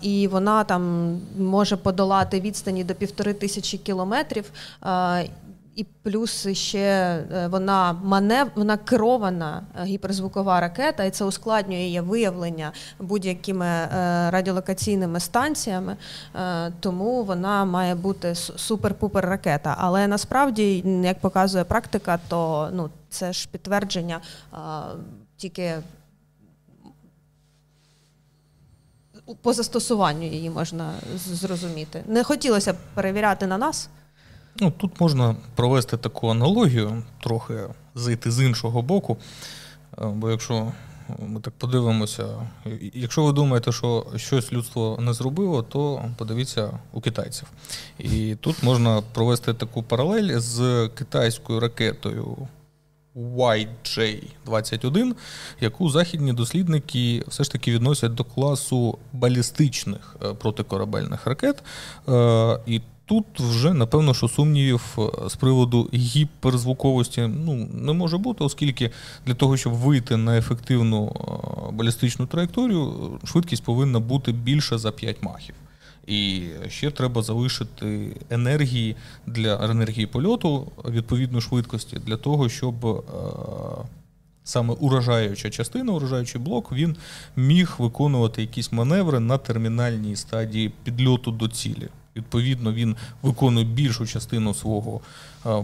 [0.00, 4.44] і вона там може подолати відстані до півтори тисячі кілометрів.
[4.80, 5.22] А,
[5.76, 12.00] і плюс ще е, вона манев, вона керована е, гіперзвукова ракета, і це ускладнює її
[12.00, 13.88] виявлення будь-якими е,
[14.30, 15.96] радіолокаційними станціями,
[16.80, 19.76] тому вона має бути супер-пупер ракета.
[19.78, 24.20] Але насправді, як показує практика, то ну це ж підтвердження
[25.36, 25.74] тільки.
[29.42, 32.04] По застосуванню її можна зрозуміти.
[32.06, 33.88] Не хотілося б перевіряти на нас.
[34.60, 37.54] Ну, Тут можна провести таку аналогію, трохи
[37.94, 39.16] зайти з іншого боку.
[39.98, 40.72] Е, бо якщо
[41.18, 42.26] ми так подивимося,
[42.94, 47.48] якщо ви думаєте, що щось людство не зробило, то подивіться у китайців.
[47.98, 52.36] І тут можна провести таку паралель з китайською ракетою
[53.16, 55.14] YJ-21,
[55.60, 61.62] яку західні дослідники все ж таки відносять до класу балістичних е, протикорабельних ракет.
[62.08, 68.44] Е, і Тут вже напевно, що сумнівів е, з приводу гіперзвуковості ну, не може бути,
[68.44, 68.90] оскільки
[69.26, 75.22] для того, щоб вийти на ефективну е, балістичну траєкторію, швидкість повинна бути більше за 5
[75.22, 75.54] махів.
[76.06, 83.02] І ще треба залишити енергії для енергії польоту відповідної швидкості для того, щоб е,
[84.44, 86.96] саме урожаюча частина, урожаючий блок, він
[87.36, 91.88] міг виконувати якісь маневри на термінальній стадії підльоту до цілі.
[92.16, 95.00] Відповідно, він виконує більшу частину свого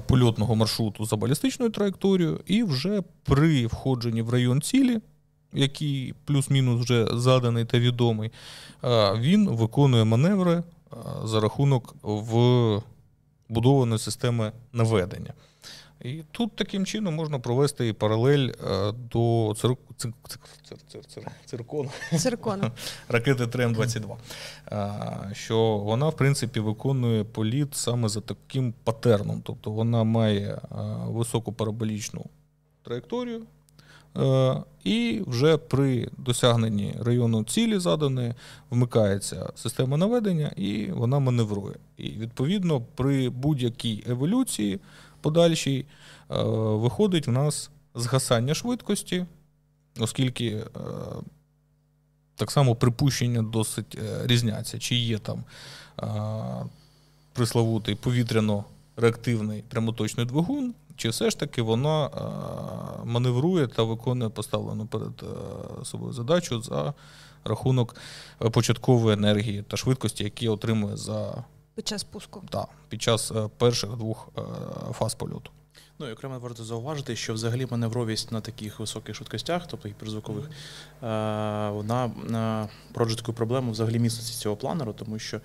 [0.07, 4.99] польотного маршруту за балістичною траєкторією, і вже при входженні в район цілі,
[5.53, 8.31] який плюс-мінус вже заданий та відомий,
[9.17, 10.63] він виконує маневри
[11.25, 11.95] за рахунок
[13.49, 15.33] вбудованої системи наведення.
[16.05, 19.77] І тут таким чином можна провести і паралель е, до цир...
[19.97, 20.13] Цир...
[20.89, 21.05] Цир...
[21.07, 21.31] Цир...
[21.45, 21.91] циркону.
[22.19, 22.71] Циркону.
[23.09, 24.17] ракети ТРМ-22.
[24.73, 29.43] Е, що вона, в принципі, виконує політ саме за таким патерном.
[29.45, 30.59] Тобто вона має е,
[31.07, 32.25] високу параболічну
[32.83, 33.43] траєкторію.
[34.85, 38.35] І вже при досягненні району цілі заданої
[38.71, 41.75] вмикається система наведення і вона маневрує.
[41.97, 44.81] І відповідно при будь-якій еволюції
[45.21, 45.87] подальшій,
[46.31, 46.43] е,
[46.75, 49.27] виходить в нас згасання швидкості,
[49.99, 50.67] оскільки е,
[52.37, 55.45] так само припущення досить е, різняться, чи є там
[57.33, 62.11] приславутий повітряно-реактивний прямоточний двигун, чи все ж таки вона
[63.05, 65.25] маневрує та виконує поставлену перед
[65.85, 66.95] собою задачу за
[67.45, 67.97] рахунок
[68.53, 71.45] початкової енергії та швидкості, які отримує за
[71.79, 72.43] під час пуску.
[72.51, 74.41] Так, під час е, перших двох е,
[74.93, 75.51] фаз польоту.
[75.99, 81.73] Ну і окремо варто зауважити, що взагалі маневровість на таких високих швидкостях, тобто гіперзвукових, mm-hmm.
[81.73, 85.41] вона породжує таку проблему взагалі міцності цього планеру, тому що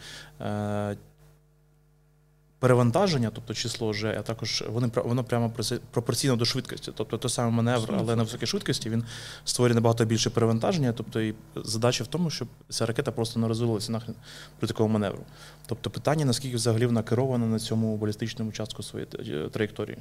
[2.63, 5.53] перевантаження, тобто число G, а також вони воно прямо
[5.91, 6.91] пропорційно до швидкості.
[6.95, 9.03] Тобто той самий маневр, але на високій швидкості він
[9.45, 10.93] створює набагато більше перевантаження.
[10.93, 14.15] Тобто і задача в тому, щоб ця ракета просто не розвилася нахрен
[14.59, 15.23] при такому маневру.
[15.65, 19.09] Тобто питання, наскільки взагалі вона керована на цьому балістичному частку своєї
[19.49, 19.97] траєкторії.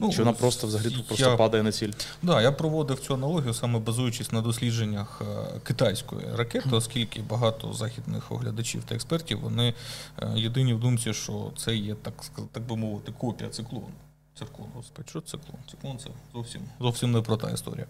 [0.00, 1.88] Ну, Чи вона просто взагалі тут просто падає на ціль?
[1.88, 7.72] Так, да, я проводив цю аналогію, саме базуючись на дослідженнях е, китайської ракети, оскільки багато
[7.72, 9.74] західних оглядачів та експертів вони
[10.22, 12.14] е, єдині в думці, що це є так
[12.52, 13.86] так би мовити копія циклону.
[14.38, 15.56] Циркон, господи, що циклон?
[15.70, 17.86] Циклон це зовсім зовсім не про та історія.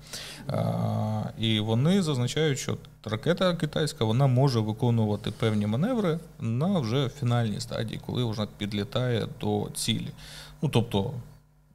[0.47, 7.61] А, І вони зазначають, що ракета китайська вона може виконувати певні маневри на вже фінальній
[7.61, 10.09] стадії, коли вона підлітає до цілі.
[10.63, 11.13] Ну тобто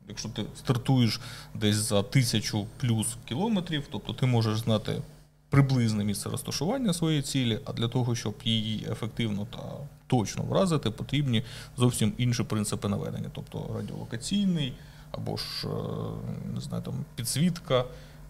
[0.07, 1.21] Якщо ти стартуєш
[1.53, 5.01] десь за тисячу плюс кілометрів, тобто ти можеш знати
[5.49, 9.59] приблизне місце розташування своєї цілі, а для того, щоб її ефективно та
[10.07, 11.43] точно вразити, потрібні
[11.77, 14.73] зовсім інші принципи наведення, тобто радіолокаційний
[15.11, 15.69] або ж е,
[16.53, 17.85] не знаю, там, підсвітка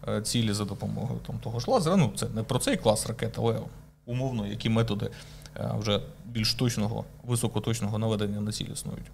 [0.08, 1.96] е, цілі за допомогою там, того ж лазера.
[1.96, 3.60] Ну, це не про цей клас ракет, але
[4.06, 5.10] умовно, які методи
[5.58, 9.12] е, вже більш точного, високоточного наведення на ціль існують.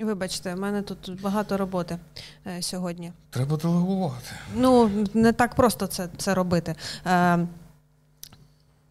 [0.00, 1.98] Вибачте, в мене тут багато роботи
[2.46, 3.12] е, сьогодні.
[3.30, 4.30] Треба делегувати.
[4.54, 6.74] Ну, не так просто це це робити.
[7.06, 7.46] Е,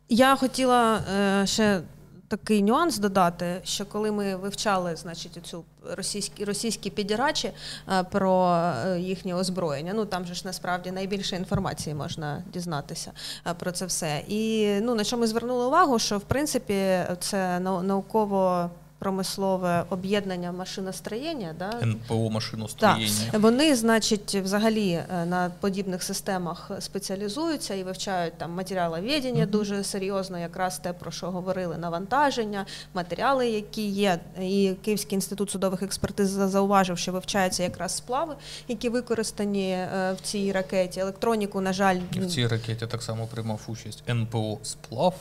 [0.10, 1.82] Я хотіла е, ще
[2.28, 7.52] такий нюанс додати, що коли ми вивчали значить, цю російські російські підірачі
[7.92, 8.56] е, про
[8.86, 13.12] е, їхнє озброєння, ну там же ж насправді найбільше інформації можна дізнатися
[13.48, 14.24] е, про це все.
[14.28, 18.70] І ну, на що ми звернули увагу, що в принципі це науково
[19.00, 21.80] промислове об'єднання машиностроєння, да?
[21.82, 23.10] НПО машиностроєння.
[23.32, 23.42] Так.
[23.42, 29.50] Вони, значить, взагалі е, на подібних системах спеціалізуються і вивчають там матеріаловедення mm-hmm.
[29.50, 34.20] дуже серйозно, якраз те, про що говорили, навантаження, матеріали, які є.
[34.42, 38.36] І Київський інститут судових експертиз зауважив, що вивчаються якраз сплави,
[38.68, 41.00] які використані е, в цій ракеті.
[41.00, 45.16] Електроніку, на жаль, в цій ракеті так само приймав участь НПО Сплав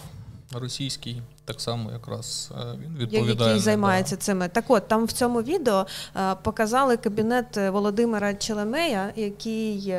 [0.53, 3.49] російський так само якраз е, він відповідає.
[3.49, 4.23] Який займається да.
[4.23, 4.49] цими.
[4.49, 5.87] Так от там в цьому відео
[6.17, 9.95] е, показали кабінет Володимира Челемея, який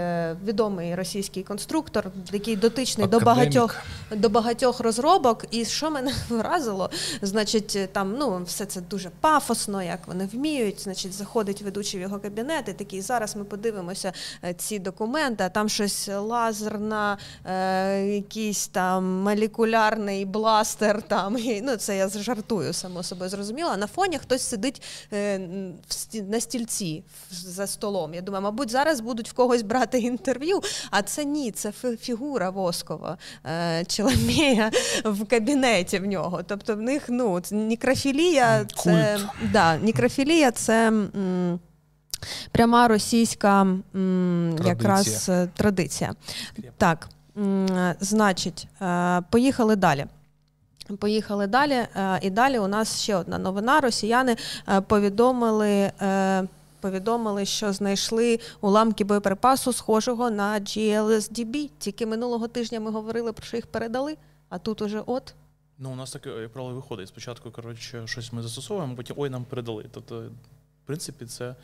[0.45, 3.75] відомий російський конструктор, який дотичний до багатьох
[4.11, 5.45] до багатьох розробок.
[5.51, 6.89] І що мене вразило,
[7.21, 10.81] значить, там ну все це дуже пафосно, як вони вміють.
[10.81, 13.01] Значить, заходить ведучий в його кабінет і такий.
[13.01, 15.43] Зараз ми подивимося е, ці документи.
[15.43, 21.01] а Там щось лазерна, е, якийсь там молекулярний бластер.
[21.01, 23.77] там ну це я жартую само собою зрозуміла.
[23.77, 24.81] На фоні хтось сидить
[25.13, 25.39] е,
[26.13, 28.13] на стільці за столом.
[28.13, 30.61] Я думаю, мабуть, зараз будуть в когось брати інтерв'ю,
[30.91, 31.71] а це ні, це
[32.01, 34.71] фігура воскова е, Челомея
[35.05, 36.43] в кабінеті в нього.
[36.43, 39.19] Тобто в них ну, нікрофілія це
[39.51, 40.93] да, нікрофілія це.
[42.51, 43.83] Пряма російська м,
[44.57, 44.69] традиція.
[44.69, 46.13] якраз е, традиція.
[46.77, 47.67] Так, м,
[47.99, 48.67] значить,
[49.29, 50.05] поїхали далі.
[50.97, 51.73] Поїхали далі.
[51.73, 53.79] Е, і далі у нас ще одна новина.
[53.79, 54.37] Росіяни
[54.69, 55.91] е, повідомили.
[56.01, 56.47] Е,
[56.81, 61.69] повідомили, що знайшли уламки боєприпасу, схожого на GLSDB.
[61.79, 64.17] Тільки минулого тижня ми говорили про що їх передали,
[64.49, 65.33] а тут уже от.
[65.77, 67.07] Ну, у нас таке, як правило, виходить.
[67.07, 69.85] Спочатку, коротше, щось ми застосовуємо, потім ой, нам передали.
[69.91, 70.19] Тобто,
[70.83, 71.55] в принципі, це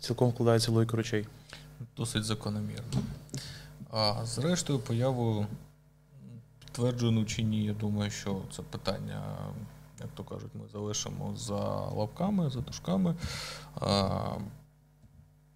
[0.00, 1.26] цілком вкладається логіка речей.
[1.96, 3.02] Досить закономірно.
[3.90, 5.46] А зрештою, появою
[6.78, 7.64] підтверджену чи ні.
[7.64, 9.22] Я думаю, що це питання,
[10.00, 13.14] як то кажуть, ми залишимо за лапками, за дужками.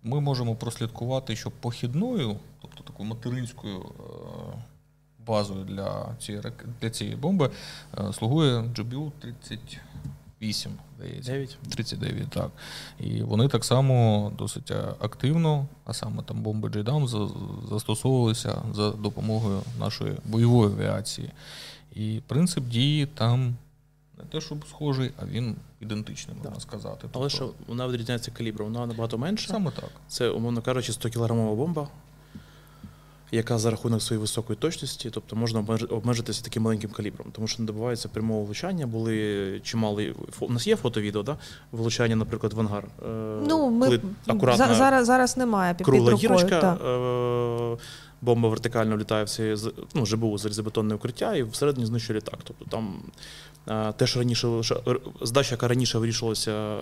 [0.03, 3.85] Ми можемо прослідкувати, що похідною, тобто такою материнською е,
[5.27, 6.45] базою для цієї
[6.81, 7.51] для цієї бомби,
[7.99, 9.79] е, слугує GBU-30.
[10.43, 11.33] 8, здається.
[11.33, 11.59] 9.
[11.71, 12.51] 39, так.
[13.01, 17.09] І вони так само досить е, активно, а саме там бомби Джейдам
[17.71, 21.31] застосовувалися за допомогою нашої бойової авіації.
[21.95, 23.57] І принцип дії там
[24.19, 26.63] не те, щоб схожий, а він ідентичний, можна так.
[26.63, 26.99] сказати.
[27.03, 27.29] Але тобто...
[27.29, 29.49] що вона відрізняється калібром, вона набагато менша.
[29.49, 29.91] Саме так.
[30.09, 31.89] Це, умовно кажучи, 100 кілограмова бомба,
[33.33, 37.67] яка за рахунок своєї високої точності, тобто можна обмежитися таким маленьким калібром, тому що не
[37.67, 40.15] добувається прямого влучання, були чимали.
[40.41, 41.37] У нас є фото-відео, да?
[41.73, 42.85] влучання, наприклад, в ангар.
[42.85, 43.09] Е,
[43.49, 47.77] ну, ми акуратно зараз зараз немає під кругла гірочка, е,
[48.23, 49.57] бомба вертикально влітає в це
[49.95, 52.39] ну, ЖБУ залізобетонне укриття і всередині знищує літак.
[52.45, 53.03] Тобто там
[53.97, 54.49] те, що раніше
[55.21, 56.77] здача, яка раніше вирішувалася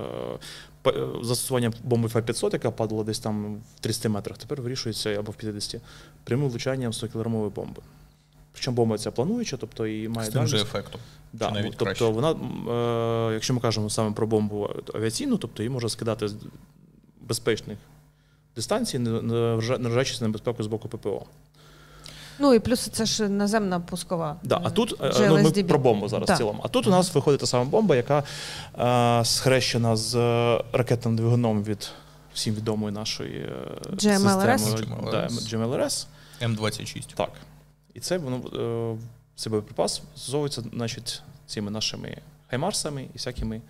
[0.86, 5.34] е, застосування бомби Ф-500, яка падала десь там в 30 метрах, тепер вирішується або в
[5.34, 5.80] 50
[6.24, 7.82] прямим влучанням 100 кілограмової бомби.
[8.52, 11.00] Причому бомба ця плануюча, тобто і має З тим же ефектом.
[11.32, 12.04] Да, навіть тобто краще.
[12.04, 12.30] вона,
[13.30, 16.36] е, якщо ми кажемо саме про бомбу авіаційну, тобто її можна скидати з
[17.20, 17.78] безпечних
[18.56, 21.26] дистанцій, не вражаючись на небезпеку з боку ППО.
[22.40, 24.36] Ну і плюс це ж наземна пускова.
[24.42, 26.34] Да, А тут е, ну, ми про бомбу зараз да.
[26.34, 26.60] в цілому.
[26.64, 28.22] А тут у нас виходить та сама бомба, яка
[28.78, 31.90] е, схрещена з е, ракетним двигуном від
[32.34, 33.52] всім відомої нашої
[33.84, 34.58] GMLRS.
[34.58, 36.06] системи GMLRS.
[36.42, 37.14] М26.
[37.14, 37.30] Так.
[37.94, 38.40] І це воно
[39.36, 42.16] цей боєприпас зовується значить, цими нашими
[42.48, 43.60] хаймарсами і всякими.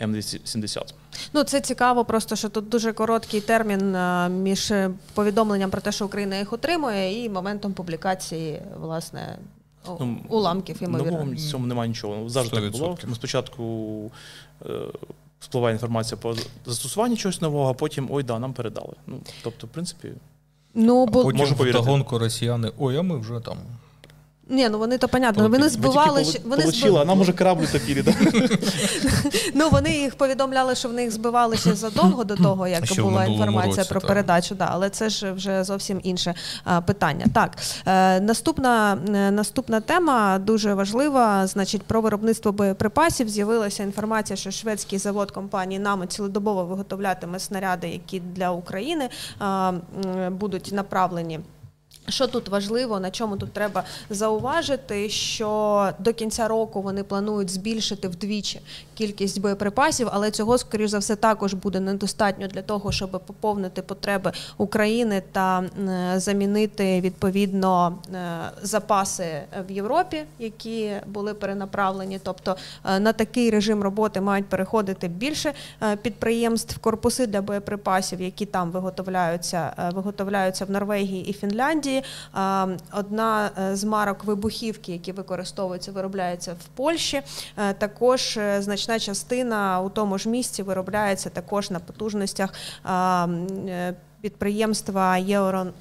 [0.00, 0.94] М270.
[1.32, 4.72] Ну це цікаво, просто що тут дуже короткий термін е, між
[5.14, 9.38] повідомленням про те, що Україна їх отримує, і моментом публікації власне
[9.86, 11.24] ну, уламків ймовірно.
[11.26, 12.28] Ну, в цьому немає нічого.
[12.28, 12.62] Завжди 100%.
[12.62, 12.98] так було.
[13.06, 13.62] Ми спочатку
[14.66, 14.68] е,
[15.40, 16.36] спливає інформація про
[16.66, 18.92] застосування чогось нового, а потім ой, да, нам передали.
[19.06, 20.08] Ну тобто, в принципі,
[20.74, 21.84] ну бо потім можу повірити.
[21.84, 23.58] Гонку росіяни, ой, а ми вже там.
[24.50, 25.48] Ні, ну вони то понятно.
[25.48, 27.06] Вони збивали вони Получила, збив...
[27.06, 28.12] нам уже кораблі топили, да?
[29.54, 34.00] Ну вони їх повідомляли, що в них збивалися задовго до того, як була інформація про
[34.00, 34.54] передачу.
[34.54, 36.34] Да, але це ж вже зовсім інше
[36.86, 37.26] питання.
[37.34, 41.46] Так, е, наступна е, наступна тема дуже важлива.
[41.46, 48.20] Значить, про виробництво боєприпасів з'явилася інформація, що шведський завод компанії «Намо» цілодобово виготовлятиме снаряди, які
[48.20, 49.08] для України
[50.30, 51.40] будуть направлені.
[52.10, 58.08] Що тут важливо, на чому тут треба зауважити, що до кінця року вони планують збільшити
[58.08, 58.60] вдвічі
[59.00, 64.32] кількість боєприпасів, але цього, скоріш за все, також буде недостатньо для того, щоб поповнити потреби
[64.58, 65.64] України та
[66.16, 68.18] замінити відповідно е,
[68.62, 69.24] запаси
[69.68, 72.20] в Європі, які були перенаправлені.
[72.22, 78.46] Тобто е, на такий режим роботи мають переходити більше е, підприємств, корпуси для боєприпасів, які
[78.46, 82.02] там виготовляються, виготовляються в Норвегії і Фінляндії.
[82.92, 87.22] Одна з марок вибухівки, які використовуються, виробляється в Польщі.
[87.78, 92.54] Також е, значна частина у тому ж місці виробляється також на потужностях
[94.20, 95.72] підприємства Єврон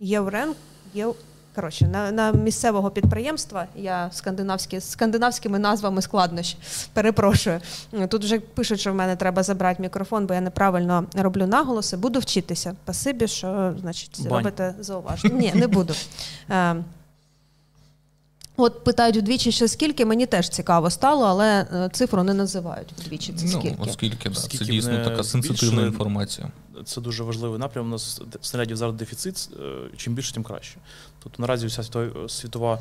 [0.00, 0.54] Єврен.
[1.54, 6.56] Коротше, на на місцевого підприємства я скандинавські скандинавськими назвами складнощі.
[6.92, 7.60] Перепрошую.
[8.08, 11.96] Тут вже пишуть, що в мене треба забрати мікрофон, бо я неправильно роблю наголоси.
[11.96, 12.74] Буду вчитися.
[12.84, 15.34] Спасибі, що значить робите зауваження.
[15.34, 15.94] Ні, не буду.
[18.56, 23.32] От питають вдвічі, що скільки, мені теж цікаво стало, але е, цифру не називають вдвічі.
[23.32, 23.76] Це скільки?
[23.78, 24.34] Ну, оскільки, да.
[24.34, 26.48] Це дійсно така сенситивна інформація.
[26.84, 27.86] Це дуже важливий напрям.
[27.86, 29.48] У нас снарядів зараз дефіцит.
[29.60, 30.76] Е, чим більше, тим краще.
[31.22, 31.82] Тобто наразі вся
[32.28, 32.78] світова Е,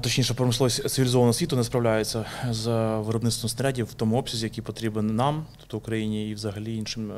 [0.00, 2.68] точніше, промисловість цивілізованого світу не справляється з
[2.98, 7.14] виробництвом снарядів в тому обсязі, який потрібен нам, тобто Україні і взагалі іншим е,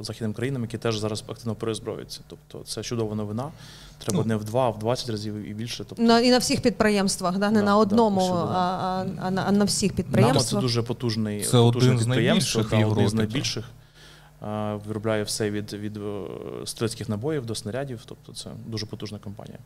[0.00, 2.20] західним країнам, які теж зараз активно перезброюються.
[2.26, 3.50] Тобто це чудова новина.
[3.98, 5.84] Треба ну, не в два, а в 20 разів і більше.
[5.88, 9.30] Тобто на і на всіх підприємствах, да не да, на одному, да, а, а, а,
[9.30, 10.52] на, а на всіх підприємствах.
[10.52, 13.64] Нам це дуже потужний це один з найбільших да, один з найбільших.
[14.86, 16.22] Виробляє все від від е,
[16.64, 19.58] стрілецьких набоїв до снарядів, тобто це дуже потужна компанія.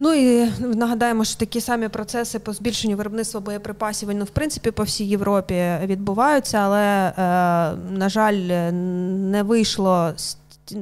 [0.00, 4.82] Ну і нагадаємо, що такі самі процеси по збільшенню виробництва боєприпасів ну, в принципі по
[4.82, 7.12] всій Європі відбуваються, але, е,
[7.98, 10.12] на жаль, не вийшло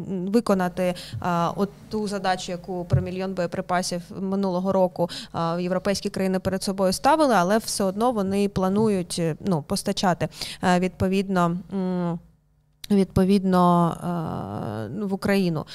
[0.08, 0.94] виконати
[1.56, 5.10] от ту задачу, яку про мільйон боєприпасів минулого року
[5.58, 10.28] європейські країни перед собою ставили, але все одно вони планують ну, постачати
[10.78, 11.58] відповідно.
[12.90, 13.96] Відповідно
[15.02, 15.66] в Україну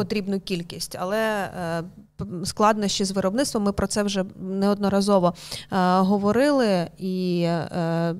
[0.00, 1.82] потрібну кількість, але е,
[2.44, 3.64] складнощі з виробництвом.
[3.64, 5.34] Ми про це вже неодноразово
[5.72, 6.88] е, говорили.
[6.98, 8.14] І е,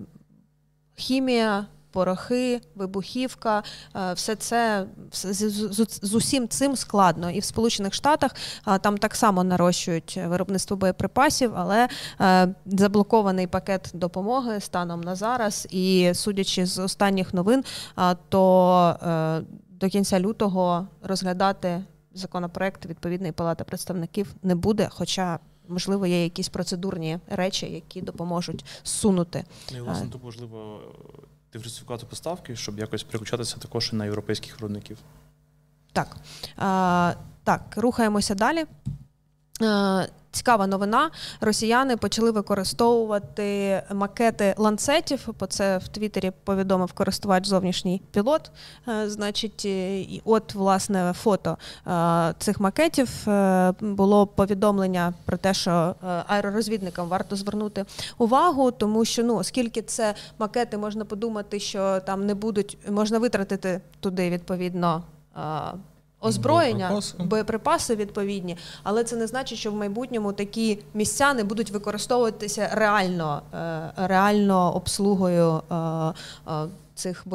[0.97, 1.67] хімія.
[1.93, 3.63] Порохи, вибухівка,
[4.15, 4.87] все це
[6.03, 7.31] з усім цим складно.
[7.31, 8.35] І в Сполучених Штатах
[8.81, 11.89] там так само нарощують виробництво боєприпасів, але
[12.67, 15.69] заблокований пакет допомоги станом на зараз.
[15.71, 17.65] І судячи з останніх новин,
[18.29, 19.45] то
[19.81, 24.89] до кінця лютого розглядати законопроект відповідної палати представників не буде.
[24.91, 29.45] Хоча, можливо, є якісь процедурні речі, які допоможуть сунути.
[29.73, 30.81] Ну, і, власне, то можливо
[31.53, 34.99] диверсифікувати поставки, щоб якось переключатися також на європейських виробників.
[35.93, 36.17] Так.
[36.57, 37.15] А,
[37.45, 38.65] Так, рухаємося далі.
[40.33, 41.11] Цікава новина.
[41.41, 45.29] Росіяни почали використовувати макети ланцетів.
[45.41, 48.51] Бо це в Твіттері повідомив користувач зовнішній пілот.
[48.89, 51.57] Е, значить, і от власне фото
[51.87, 55.95] е, цих макетів е, було повідомлення про те, що
[56.27, 57.85] аеророзвідникам варто звернути
[58.19, 63.81] увагу, тому що ну, оскільки це макети, можна подумати, що там не будуть можна витратити
[64.01, 65.03] туди відповідно
[66.21, 67.23] озброєння, боєприпаси.
[67.23, 73.43] боєприпаси відповідні, але це не значить, що в майбутньому такі місця не будуть використовуватися реально,
[73.55, 75.63] е, реально обслугою.
[75.71, 77.27] Е, е, цих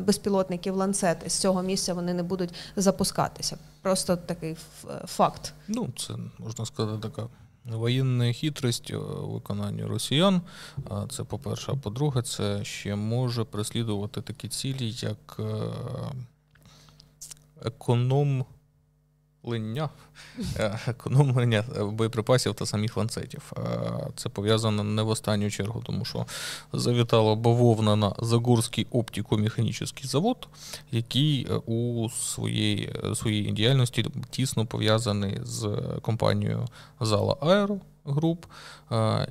[0.00, 3.58] безпілотників ланцет з цього місця вони не будуть запускатися.
[3.82, 4.56] Просто такий
[5.04, 5.52] факт.
[5.68, 7.28] Ну, це можна сказати, така
[7.64, 10.40] воєнна хитрость у виконанні росіян.
[11.10, 15.40] Це по-перше, а по-друге, це ще може переслідувати такі цілі, як
[17.64, 18.46] економлення
[20.56, 23.52] е, економлення боєприпасів та самих ланцетів.
[23.56, 23.60] Е,
[24.16, 26.26] це пов'язано не в останню чергу, тому що
[26.72, 30.48] завітала бавовна на Загорський оптико-механічний завод,
[30.92, 36.68] який е, у своїй своїй діяльності тісно пов'язаний з компанією
[37.00, 37.80] Зала Аеро.
[38.04, 38.46] Груп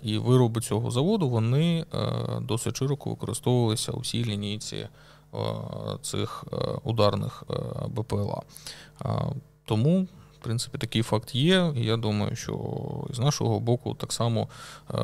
[0.03, 1.85] і вироби цього заводу вони
[2.41, 4.87] досить широко використовувалися у всій лінійці
[6.01, 7.53] цих е, ударних е,
[7.87, 8.41] БПЛА.
[9.65, 10.07] Тому,
[10.39, 11.73] в принципі, такий факт є.
[11.75, 12.57] І я думаю, що
[13.09, 14.47] з нашого боку так само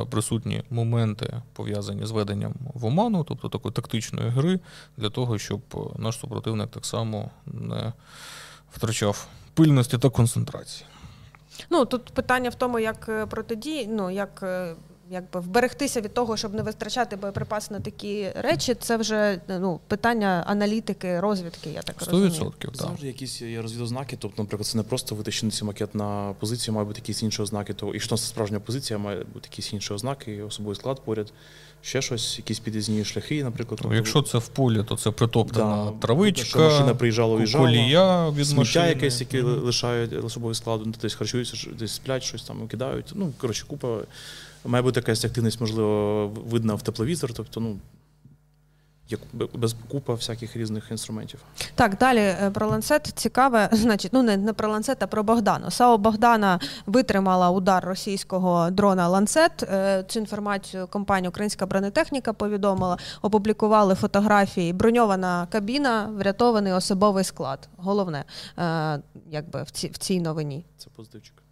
[0.10, 4.60] присутні моменти пов'язані з веденням в оману, тобто такої тактичної гри,
[4.98, 5.62] для того, щоб
[5.98, 7.94] наш супротивник так само не
[8.72, 10.88] втрачав пильності та концентрації.
[11.70, 14.44] Ну тут питання в тому, як протидії, ну як
[15.12, 20.44] якби вберегтися від того, щоб не витрачати боєприпаси на такі речі, це вже ну питання
[20.48, 21.70] аналітики, розвідки.
[21.70, 22.54] Я так 100%, розумію.
[22.60, 22.76] так.
[22.76, 24.18] Завжди якісь є розвідознаки.
[24.20, 27.74] Тобто, наприклад, це не просто витащений цей макет на позицію, має бути якісь інші ознаки.
[27.74, 31.34] То і що це справжня позиція, має бути якісь інші ознаки, особовий склад поряд.
[31.82, 33.80] Ще щось, якісь під'їзні шляхи, наприклад.
[33.84, 38.30] Ну, якщо це в полі, то це притоптана да, травичка, що машина приїжджала, уїжджала, колія
[38.30, 39.64] від сміття якесь, яке mm-hmm.
[39.64, 43.12] лишають особовий склад, десь харчуються, десь сплять, щось там кидають.
[43.16, 43.98] Ну, коротше, купа
[44.66, 47.80] Має бути якась активність, можливо, видна в тепловізор, тобто, ну.
[49.10, 49.20] Як
[49.54, 51.40] без купа всяких різних інструментів.
[51.76, 55.72] Так, далі е, про ланцет цікаве, значить, ну не не про ланцет, а про Богдану.
[55.72, 59.64] САО Богдана витримала удар російського дрона ланцет.
[59.64, 64.74] Е, цю інформацію компанія Українська бронетехніка повідомила, опублікували фотографії.
[64.74, 67.70] Броньована кабіна, врятований особовий склад.
[67.78, 68.24] Головне,
[68.58, 69.00] е,
[69.32, 70.66] якби в цій в цій новині.
[70.78, 71.45] Це позитивчик.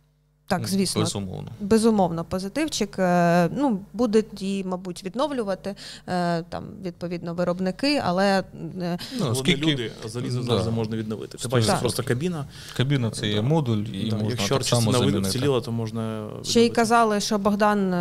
[0.48, 3.00] Так, звісно, безумовно, безумовно, позитивчик.
[3.00, 5.76] Е, ну будуть її, мабуть, відновлювати
[6.08, 8.44] е, там відповідно виробники, але
[8.82, 10.46] е, ну, скільки люди залізо да.
[10.46, 11.38] завжди можна відновити.
[11.38, 12.46] Ти бачиш, просто кабіна.
[12.78, 14.16] Кабіна це є модуль, і да.
[14.16, 15.30] можна якщо так само замінити.
[15.30, 17.92] вціліла, то можна ще й казали, що Богдан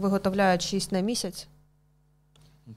[0.00, 1.48] виготовляє 6 на місяць.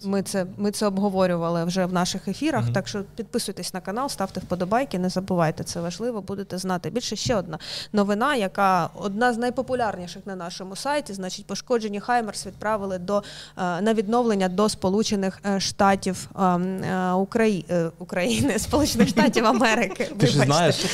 [0.04, 2.66] Ми це ми це обговорювали вже в наших ефірах.
[2.66, 2.74] Mm-hmm.
[2.74, 6.90] Так що підписуйтесь на канал, ставте вподобайки, не забувайте це важливо, будете знати.
[6.90, 7.60] Більше ще одна
[7.94, 11.14] новина, яка одна з найпопулярніших на нашому сайті.
[11.14, 17.66] Значить, пошкоджені Хаймерс відправили до е, на відновлення до Сполучених е, Штатів е, Украї...
[18.00, 20.12] України, Сполучених Штатів Америки.
[20.18, 20.86] Ти ж знаєш?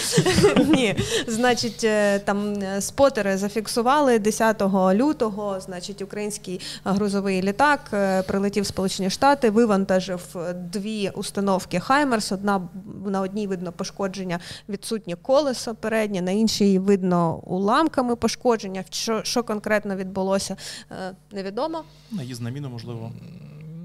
[0.67, 0.95] Ні,
[1.27, 1.87] значить,
[2.25, 4.61] там спотери зафіксували 10
[4.93, 5.59] лютого.
[5.59, 7.79] Значить, український грузовий літак
[8.27, 12.31] прилетів з Сполучені Штати вивантажив дві установки Хаймерс.
[12.31, 12.69] Одна
[13.05, 18.83] на одній видно пошкодження відсутнє колесо переднє, на іншій видно уламками пошкодження.
[18.89, 20.57] Що що конкретно відбулося,
[21.31, 21.83] невідомо.
[22.11, 23.11] Наїзд на міну, можливо.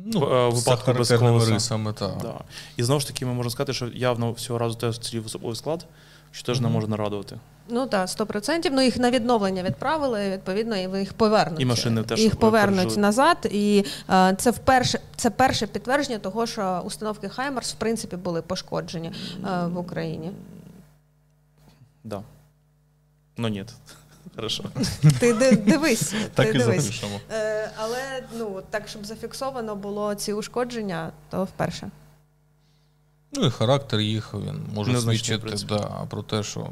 [0.07, 1.11] Ну, випадку без
[1.51, 2.13] рисами, так.
[2.23, 2.35] Да.
[2.77, 5.87] І знову ж таки, ми можемо сказати, що явно всього разу теж цілів особовий склад,
[6.31, 6.63] що теж mm-hmm.
[6.63, 7.39] не може нарадувати.
[7.69, 8.71] Ну так, 100%.
[8.73, 11.61] Ну їх на відновлення відправили, відповідно, і їх повернуть.
[11.61, 13.03] І машини теж їх повернуть пережили.
[13.03, 13.49] назад.
[13.51, 19.09] І е, це вперше це перше підтвердження того, що установки Хаймерс в принципі були пошкоджені
[19.09, 20.31] е, в Україні.
[22.05, 22.23] Да.
[23.37, 23.65] Ну ні.
[24.37, 24.65] Хорошо.
[25.21, 25.33] Ти
[25.67, 27.03] дивись, так ти і дивись.
[27.33, 31.91] Е, але ну так, щоб зафіксовано було ці ушкодження, то вперше.
[33.39, 36.69] Ну і характер їх він може свідчити да, про те, що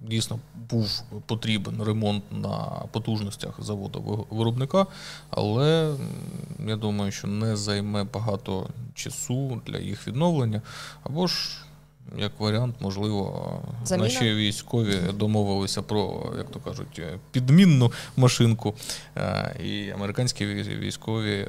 [0.00, 0.38] дійсно
[0.70, 4.86] був потрібен ремонт на потужностях заводу виробника,
[5.30, 5.94] але
[6.66, 10.62] я думаю, що не займе багато часу для їх відновлення.
[11.02, 11.58] Або ж,
[12.18, 14.08] як варіант, можливо, Заміна?
[14.08, 18.74] наші військові домовилися про, як то кажуть, підмінну машинку,
[19.16, 21.48] е, і американські військові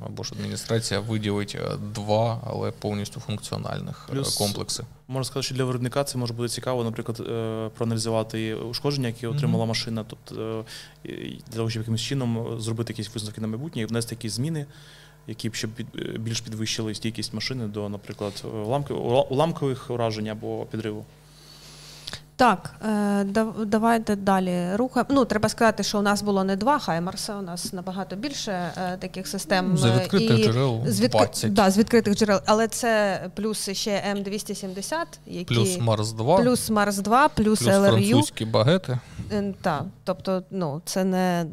[0.00, 4.84] або ж адміністрація виділить е, два, але повністю функціональних е, Плюс, комплекси.
[5.08, 9.64] Можна сказати, що для виробника це може бути цікаво, наприклад, е, проаналізувати ушкодження, які отримала
[9.64, 9.68] mm-hmm.
[9.68, 10.64] машина, тобто
[11.48, 14.66] для того, щоб якимось чином зробити якісь висновки на майбутнє і внести якісь зміни.
[15.26, 15.68] Які б ще
[16.18, 18.44] більш підвищили стійкість машини до, наприклад,
[19.30, 21.04] уламкових уражень або підриву.
[22.42, 23.24] Так, е,
[23.66, 25.10] давайте далі рухаємо.
[25.12, 28.96] Ну, треба сказати, що у нас було не два Хаймарса, у нас набагато більше е,
[28.96, 29.76] таких систем.
[29.78, 30.82] З відкритих і джерел.
[30.86, 31.48] З, відкр...
[31.48, 32.40] да, з відкритих джерел.
[32.46, 34.94] Але це плюс ще М270,
[35.26, 35.54] які...
[35.54, 37.90] плюс Марс 2, плюс Марс 2, плюс, плюс LRU.
[37.90, 38.98] французькі багети.
[39.32, 41.46] Е, так, тобто, ну, це не.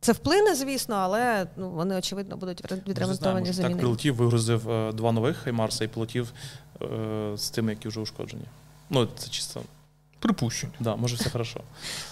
[0.00, 3.74] Це вплине, звісно, але ну, вони, очевидно, будуть відремонтовані замінені.
[3.74, 6.32] Так, прилетів, вигрузив два нових Хаймарса і полетів
[6.82, 6.86] е,
[7.36, 8.44] з тими, які вже ушкоджені.
[8.90, 9.60] Ну, це чисто
[10.20, 10.70] Припущень.
[10.80, 11.60] Да, може, все хорошо.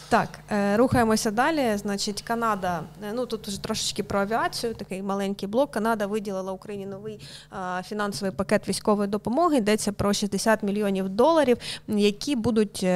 [0.08, 1.76] Так, е, рухаємося далі.
[1.76, 5.70] Значить, Канада, е, ну тут вже трошечки про авіацію, такий маленький блок.
[5.70, 7.20] Канада виділила Україні новий
[7.52, 9.56] е, фінансовий пакет військової допомоги.
[9.56, 11.56] Йдеться про 60 мільйонів доларів,
[11.88, 12.86] які будуть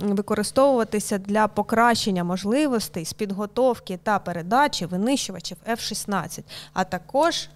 [0.00, 6.42] використовуватися для покращення можливостей з підготовки та передачі винищувачів F-16,
[6.72, 7.48] а також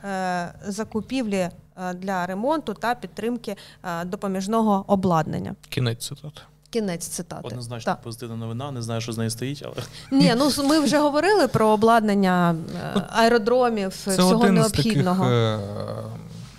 [0.66, 1.48] закупівлі
[1.94, 3.56] для ремонту та підтримки
[4.04, 5.54] допоміжного обладнання.
[5.68, 6.40] Кінець цитати.
[6.76, 7.42] Кінець цитати.
[7.44, 8.02] Однозначно так.
[8.02, 9.74] позитивна новина, не знаю, що з нею стоїть, але.
[10.20, 12.56] Ні, ну ми вже говорили про обладнання
[12.96, 15.24] е, аеродромів, Це всього один необхідного.
[15.24, 15.66] З таких,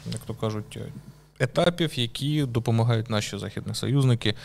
[0.05, 0.79] е, як то кажуть,
[1.39, 4.35] етапів, які допомагають наші західні союзники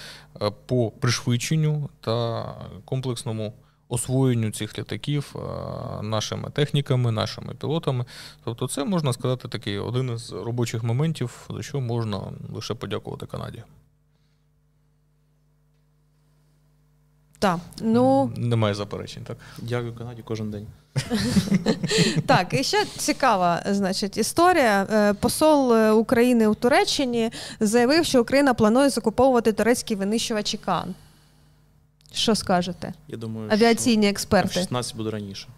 [0.42, 2.44] е, по пришвидшенню та
[2.84, 3.52] комплексному
[3.88, 5.36] освоєнню цих літаків
[6.02, 8.04] нашими техніками, нашими пілотами.
[8.44, 12.20] Тобто, це можна сказати такий один із робочих моментів, за що можна
[12.54, 13.62] лише подякувати Канаді.
[17.42, 19.36] Так, ну немає заперечень, так.
[19.58, 20.66] Дякую Канаді кожен день.
[22.26, 24.86] Так, і ще цікава, значить, історія.
[24.90, 27.30] Е, посол е, України у Туреччині
[27.60, 30.94] заявив, що Україна планує закуповувати турецькі винищувачі Кан.
[32.12, 32.94] Що скажете?
[33.08, 34.54] Я думаю, авіаційні експерти.
[34.54, 35.48] 16 буде раніше.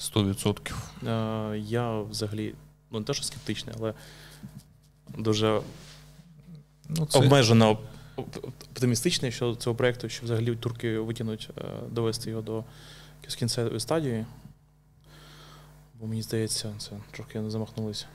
[0.00, 0.72] 100%.
[1.06, 2.54] Е, я взагалі
[2.90, 3.94] ну не те, що скептичний, але
[5.18, 5.60] дуже
[6.88, 7.18] ну, це...
[7.18, 7.78] обмежено
[8.16, 12.64] оптимістичний щодо цього проєкту, що взагалі турки витягнуть е, довести його до
[13.38, 14.24] кінцевої стадії.
[16.00, 18.06] Бо мені здається, це трохи не замахнулися.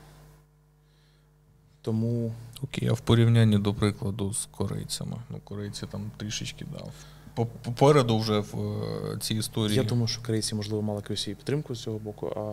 [1.81, 2.33] Тому.
[2.61, 5.17] Окей, а в порівнянні, до прикладу, з корейцями.
[5.29, 6.91] Ну, корейці там трішечки дав.
[7.63, 8.59] Попереду вже в
[9.13, 9.77] е, цій історії.
[9.77, 12.43] Я думаю, що корейці, можливо, мали якусь підтримку з цього боку, а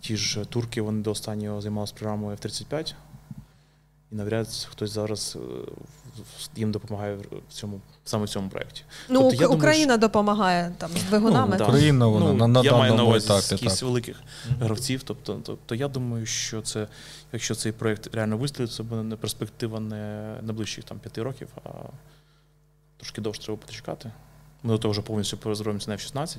[0.00, 2.94] ті ж турки вони до останнього займалися програмою F-35.
[4.12, 5.70] І навряд хтось зараз е,
[6.56, 8.82] їм допомагає в цьому саме в цьому проєкті.
[9.08, 10.08] Ну, тобто, я Україна думаю, що...
[10.08, 11.56] допомагає там з двигунами.
[11.58, 14.64] Ну, Україна вона ну, на, на я маю на увазі етапі, якісь великих mm-hmm.
[14.64, 15.02] гравців.
[15.02, 16.86] Тобто, тобто, я думаю, що це,
[17.32, 21.68] якщо цей проєкт реально вистрілить, це буде не перспектива не найближчих там п'яти років, а
[22.96, 24.10] трошки довше треба почекати.
[24.62, 26.38] Ми до того вже повністю порозробимося на F-16.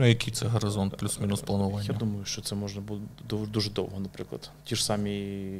[0.00, 1.88] Ну, який це горизонт, плюс-мінус планування?
[1.92, 4.50] Я думаю, що це можна буде дуже довго, наприклад.
[4.64, 5.50] Ті ж самі,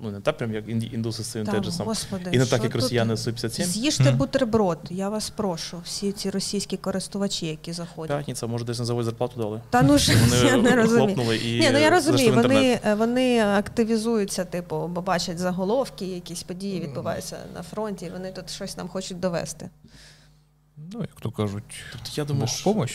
[0.00, 3.64] ну не так прям як індуси Intelligence, і не так, як росіяни Су-57.
[3.64, 4.16] З'їжте mm.
[4.16, 8.16] бутерброд, я вас прошу, всі ці російські користувачі, які заходять.
[8.16, 9.60] П'ятниця, може, десь на завод зарплату дали.
[9.70, 10.12] Та ну ж
[10.46, 11.32] я не розумію.
[11.32, 17.36] І Ні, ну я розумію, вони вони активізуються, типу, бо бачать заголовки, якісь події відбуваються
[17.54, 19.70] на фронті, і вони тут щось нам хочуть довести.
[20.76, 22.86] Ну, як то кажуть, тобто, я думаю, що,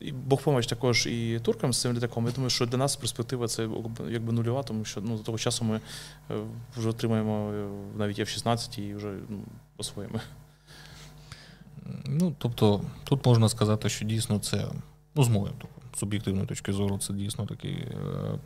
[0.00, 2.26] і Бог помощ також і туркам з цим літаком.
[2.26, 3.68] Я думаю, що для нас перспектива це
[4.10, 5.80] якби нульова, тому що ну, до того часу ми
[6.30, 6.34] е,
[6.76, 7.68] вже отримаємо е,
[7.98, 9.38] навіть F-16 і вже ну,
[9.76, 10.20] освоїмо.
[12.04, 14.68] Ну, тобто, тут можна сказати, що дійсно це
[15.14, 15.56] ну, з моєї
[15.98, 17.94] суб'єктивної точки зору, це дійсно такий е,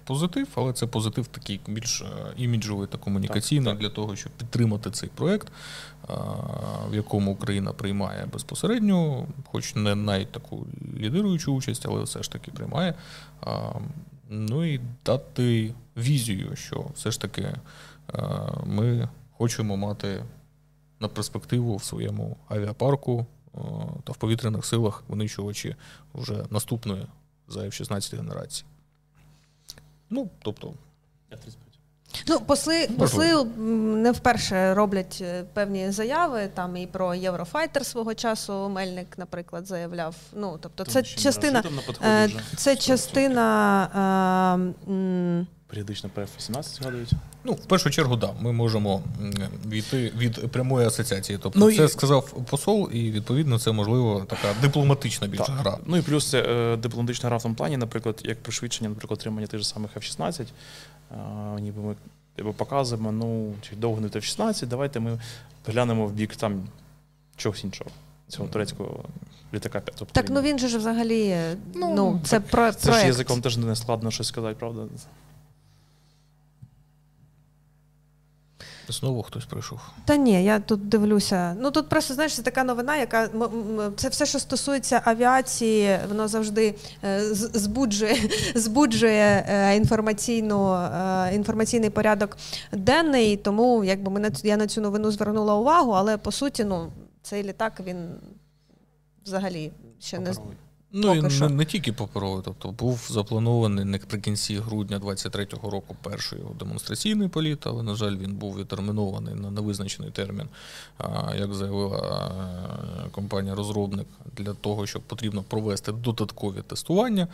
[0.05, 5.09] позитив, але це позитив такий більш е, іміджовий та комунікаційний для того, щоб підтримати цей
[5.14, 6.14] проект, е,
[6.90, 10.66] в якому Україна приймає безпосередньо, хоч не навіть таку
[10.98, 12.94] лідируючу участь, але все ж таки приймає.
[14.28, 17.55] Ну і дати візію, що все ж таки
[18.64, 20.24] ми хочемо мати
[21.00, 23.26] на перспективу в своєму авіапарку
[24.05, 25.76] та в повітряних силах винищувачі
[26.14, 27.07] вже наступної
[27.53, 28.66] за F-16 генерації.
[30.11, 30.74] Ну, тобто.
[32.28, 38.68] Ну, посли посли не вперше роблять е, певні заяви там і про Єврофайтер свого часу.
[38.68, 40.16] Мельник, наприклад, заявляв.
[40.32, 41.62] Ну, тобто, це частина,
[42.05, 43.88] е, це частина.
[45.73, 47.11] Періодично про F-18 згадують.
[47.45, 49.03] Ну, в першу чергу, да, ми можемо
[49.66, 51.39] війти від прямої асоціації.
[51.43, 51.89] Тобто, ну, це і...
[51.89, 55.57] сказав посол, і відповідно це можливо така дипломатична більша так.
[55.57, 55.79] гра.
[55.87, 59.47] Ну і плюс це е, дипломатична гра в тому плані, наприклад, як пришвидшення, наприклад, отримання
[59.47, 60.47] тих же самих F-16.
[61.11, 61.16] Е,
[61.61, 61.95] ніби ми
[62.37, 65.20] типу, показуємо, ну чи довго не F-16, давайте ми
[65.66, 66.68] глянемо в бік там
[67.37, 67.91] чогось іншого.
[68.29, 69.05] Цього турецького
[69.55, 70.11] літака п'ятого.
[70.12, 71.37] Так, ну він же ж взагалі.
[71.75, 74.83] Ну, ну це так, про це ж язиком теж не складно щось сказати, правда?
[78.93, 79.80] Знову хтось прийшов.
[80.05, 81.57] Та ні, я тут дивлюся.
[81.61, 83.28] Ну тут просто знаєш, це така новина, яка
[83.97, 86.74] це все, що стосується авіації, воно завжди
[87.05, 88.16] е, збуджує
[88.55, 92.36] збуджує е, інформаційну, е, інформаційний порядок
[92.72, 93.36] денний.
[93.36, 97.43] Тому якби ми на я на цю новину звернула увагу, але по суті, ну цей
[97.43, 97.97] літак він
[99.24, 100.32] взагалі ще не
[100.95, 106.55] Ну і не, не тільки паперовий, тобто був запланований наприкінці грудня 23-го року перший його
[106.55, 110.49] демонстраційний політ, але, на жаль, він був відтермінований на невизначений термін,
[111.38, 112.30] як заявила
[113.11, 117.28] компанія-розробник, для того, щоб потрібно провести додаткові тестування.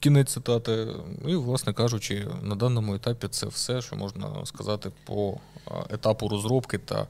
[0.00, 0.86] Кінець цитати,
[1.26, 5.38] і, власне кажучи, на даному етапі це все, що можна сказати по
[5.90, 7.06] етапу розробки та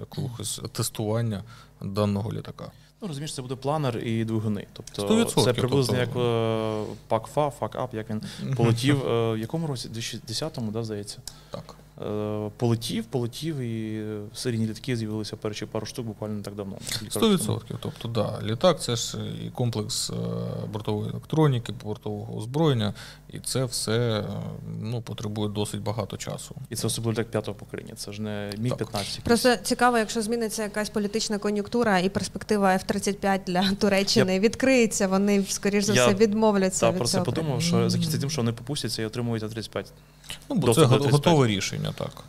[0.00, 1.44] якогось тестування
[1.80, 2.72] даного літака.
[3.00, 4.66] Ну, розумієш, це буде планер і двигуни.
[4.72, 6.86] Тобто це приблизно тобто...
[6.88, 8.22] як пак-фа, фак-ап, як він
[8.56, 9.08] полетів.
[9.08, 9.88] Е, в якому році?
[9.88, 11.18] 2010-му, да, здається?
[11.50, 11.74] Так.
[12.06, 14.02] Е, полетів, полетів, і
[14.34, 16.76] серійні літаки з'явилися перші пару штук буквально не так давно.
[17.10, 17.60] 100%.
[17.80, 20.14] Тобто, да, літак це ж і комплекс е,
[20.72, 22.94] бортової електроніки, бортового озброєння,
[23.30, 24.24] і це все
[24.80, 26.54] ну, потребує досить багато часу.
[26.70, 30.62] І це особливо літак п'ятого покоління, це ж не міг 15 Просто цікаво, якщо зміниться
[30.62, 34.40] якась політична кон'юнктура і перспектива F-35 для Туреччини Я...
[34.40, 36.86] відкриється, вони скоріш за все відмовляться.
[36.86, 39.84] Я від про це подумав, що закінчиться тим, що вони попустяться і отримують А-35.
[40.50, 42.24] Ну, бо це готове рішення, так.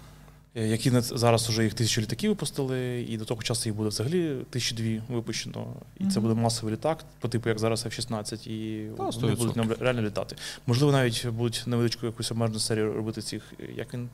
[0.55, 4.37] Е, які зараз вже їх тисячу літаків випустили, і до того часу їх буде взагалі
[4.49, 5.67] тисячі дві випущено.
[5.99, 10.01] І це буде масовий літак, по типу як зараз F-16, і Та, вони будуть реально
[10.01, 10.35] літати.
[10.67, 14.09] Можливо, навіть будуть невеличку якусь обмежену серію робити цих, як він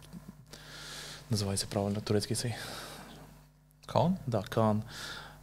[1.29, 2.55] називається правильно, турецький цей.
[3.85, 4.17] Кан?
[4.27, 4.83] Да, Кан.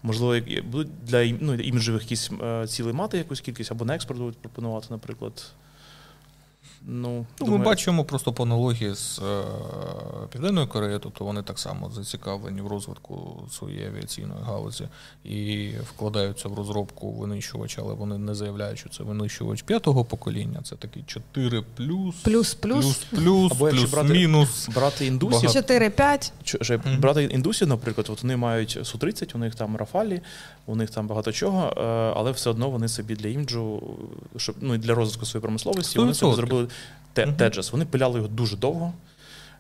[0.03, 4.87] Можливо, будуть для ну, якісь е, цілей мати якусь кількість або на експорт будуть пропонувати,
[4.91, 5.53] наприклад.
[6.87, 9.43] Ну, ну Ми бачимо просто по аналогії з е,
[10.33, 14.89] Південною Кореєю, тобто вони так само зацікавлені в розвитку своєї авіаційної галузі
[15.25, 20.61] і вкладаються в розробку винищувача, але вони не заявляють, що це винищувач п'ятого покоління.
[20.65, 24.69] Це такий 4 плюс, плюс, плюс, плюс, Або плюс, брати, мінус.
[24.75, 25.47] Брати індусі.
[25.47, 26.33] 4-5.
[26.45, 27.01] Mm-hmm.
[27.01, 30.21] Брати індусі, наприклад, от вони мають Су-30, у них там Рафалі,
[30.67, 31.83] у них там багато чого, е,
[32.17, 33.83] але все одно вони собі для іміджу,
[34.37, 36.69] щоб ну і для розвитку своєї промисловості, вони собі зробили
[37.13, 37.73] Теджес.
[37.73, 38.93] Вони пиляли його дуже довго.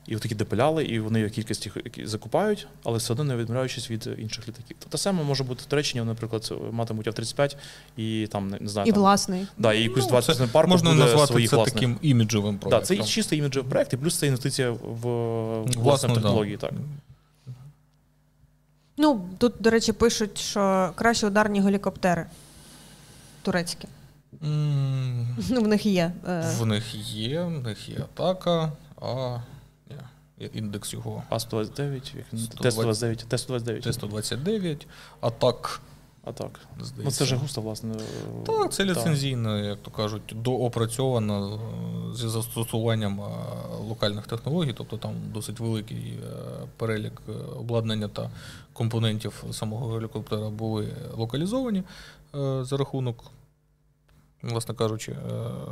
[0.07, 4.49] І такі допиляли, і вони кількість їх закупають, але все одно не відмовляючись від інших
[4.49, 4.77] літаків.
[4.89, 7.57] Те саме може бути в Туреччині, наприклад, матимуть F-35
[7.97, 8.89] і там не знаю.
[8.89, 9.47] І там, власний.
[9.59, 11.75] Да, і якусь 20 ну, парку можна буде назвати своїх це власних.
[11.75, 12.97] таким іміджовим проєктом.
[12.97, 15.07] Да, це чисто іміджовий проєкт, і плюс це інвестиція в
[15.77, 16.57] власну технології.
[16.57, 16.67] Да.
[16.67, 16.79] Так.
[18.97, 22.27] Ну, тут, до речі, пишуть, що краще ударні гелікоптери
[23.43, 23.89] турецькі.
[24.45, 25.27] Mm.
[25.51, 26.13] Ну, В них є.
[26.29, 26.55] Е...
[26.59, 29.39] В них є, в них є атака, а
[30.53, 31.23] індекс його.
[31.29, 32.01] А-129,
[32.63, 33.83] Т-129, Т-129.
[33.83, 34.87] Т-129,
[35.21, 35.81] атак.
[36.25, 36.61] А так.
[37.05, 37.95] Ну Це вже густо, власне.
[38.47, 41.61] Так, це ліцензійно, як то кажуть, доопрацьовано
[42.15, 43.21] зі застосуванням
[43.81, 46.19] локальних технологій, тобто там досить великий
[46.77, 47.23] перелік
[47.57, 48.31] обладнання та
[48.73, 51.83] компонентів самого гелікоптера були локалізовані
[52.61, 53.25] за рахунок,
[54.43, 55.17] власне кажучи,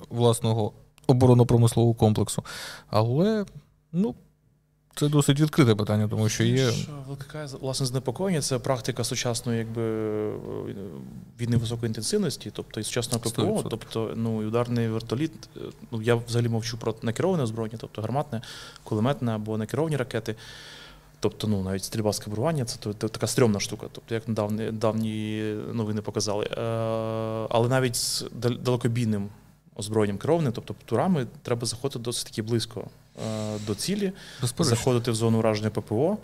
[0.09, 0.73] власного
[1.07, 2.45] оборонно-промислового комплексу.
[2.91, 3.45] Але,
[3.93, 4.15] ну.
[4.95, 6.70] Це досить відкрите питання, тому що є.
[7.09, 9.82] Викликає власне занепокоєння, це практика сучасної якби
[11.41, 13.66] війни високої інтенсивності, тобто і сучасного ППО, 100%.
[13.70, 15.32] тобто ну, ударний вертоліт.
[15.91, 18.43] Ну я взагалі мовчу про накероване озброєння, тобто гарматне,
[18.84, 20.34] кулеметне або накеровані ракети.
[21.20, 25.43] Тобто, ну навіть стрільба з кабрування це то, така стрьомна штука, тобто як недавні давні
[25.72, 26.45] новини показали.
[26.45, 26.57] Е,
[27.51, 28.24] Але навіть з
[28.61, 29.28] далекобійним
[29.76, 33.10] озброєнням керованим, тобто турами, треба заходити досить таки близько е,
[33.66, 34.12] до цілі,
[34.59, 36.18] заходити в зону ураження ППО.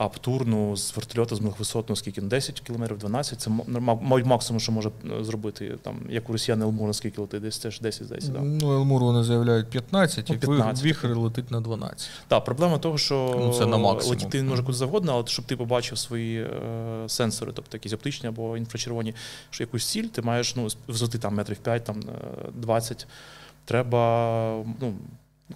[0.00, 1.56] А птурну з вертольота з малих
[1.88, 3.50] ну скільки 10 кілометрів, 12, це
[3.80, 7.80] мабуть максимум, що може е, зробити там, як у росіян Елмур, наскільки летить, десь теж
[7.80, 8.32] 10, здається.
[8.32, 8.40] Да.
[8.40, 10.84] Ну, Елмур вони заявляють 15, ну, 15.
[10.84, 12.10] віхер летить на 12.
[12.28, 14.18] Так, проблема того, що ну, це на максимум.
[14.18, 16.48] летіти може куди завгодно, але щоб ти побачив свої е,
[17.06, 19.14] сенсори, тобто якісь оптичні або інфрачервоні,
[19.50, 22.02] що якусь ціль, ти маєш ну, висоти там метрів 5, там
[22.54, 23.00] 20.
[23.00, 23.06] Е,
[23.64, 24.94] треба ну,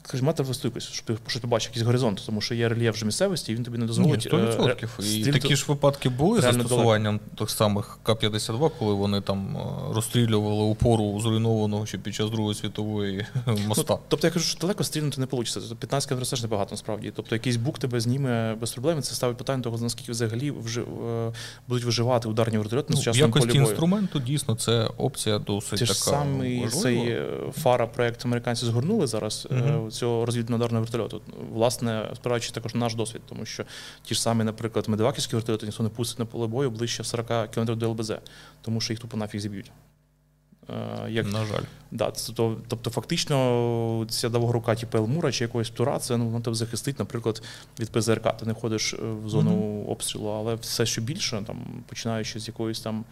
[0.05, 3.07] Скажімо, мати вистойкість, щоб ти щоб ти бачив якийсь горизонт, тому що є рельєф вже
[3.07, 4.29] місцевості, і він тобі не дозволить.
[4.33, 4.89] Ні, 100%.
[5.01, 9.95] Е, і такі ж випадки були з застосуванням тих самих К-52, коли вони там е,
[9.95, 13.27] розстрілювали упору зруйнованого ще під час Другої світової
[13.67, 13.95] моста.
[13.95, 15.75] Ну, тобто я кажу, що далеко стрільнути не вийде.
[15.79, 17.13] 15 км це ж небагато насправді.
[17.17, 19.03] Тобто якийсь бук тебе зніме без проблем.
[19.03, 21.33] Це ставить питання того, наскільки взагалі вже е,
[21.69, 23.61] будуть виживати ударні вертольоти на ну, сучасному полі бою.
[23.61, 27.19] інструменту дійсно це опція досить Це така ж самий цей
[27.53, 29.49] фара проект американці згорнули зараз.
[29.51, 31.23] Угу цього розвідно-ударного вертольоту.
[31.53, 33.65] Власне, спираючись також на наш досвід, тому що
[34.03, 37.65] ті ж самі, наприклад, медиваківські вертольоти ніхто не пустить на поле бою ближче 40 км
[37.65, 38.13] до ЛБЗ,
[38.63, 39.73] тому що їх тупо нафіг зіб'ють.
[40.71, 41.63] Е, як, На жаль.
[41.91, 46.99] Да, Тобто, тобто фактично, ця довгорука типу Елмура чи якогось тура, це ну, тебе захистить,
[46.99, 47.43] наприклад,
[47.81, 48.37] від ПЗРК.
[48.37, 49.91] Ти не ходиш е, в зону mm-hmm.
[49.91, 51.57] обстрілу, але все, що більше, там,
[51.89, 53.05] починаючи з якоїсь там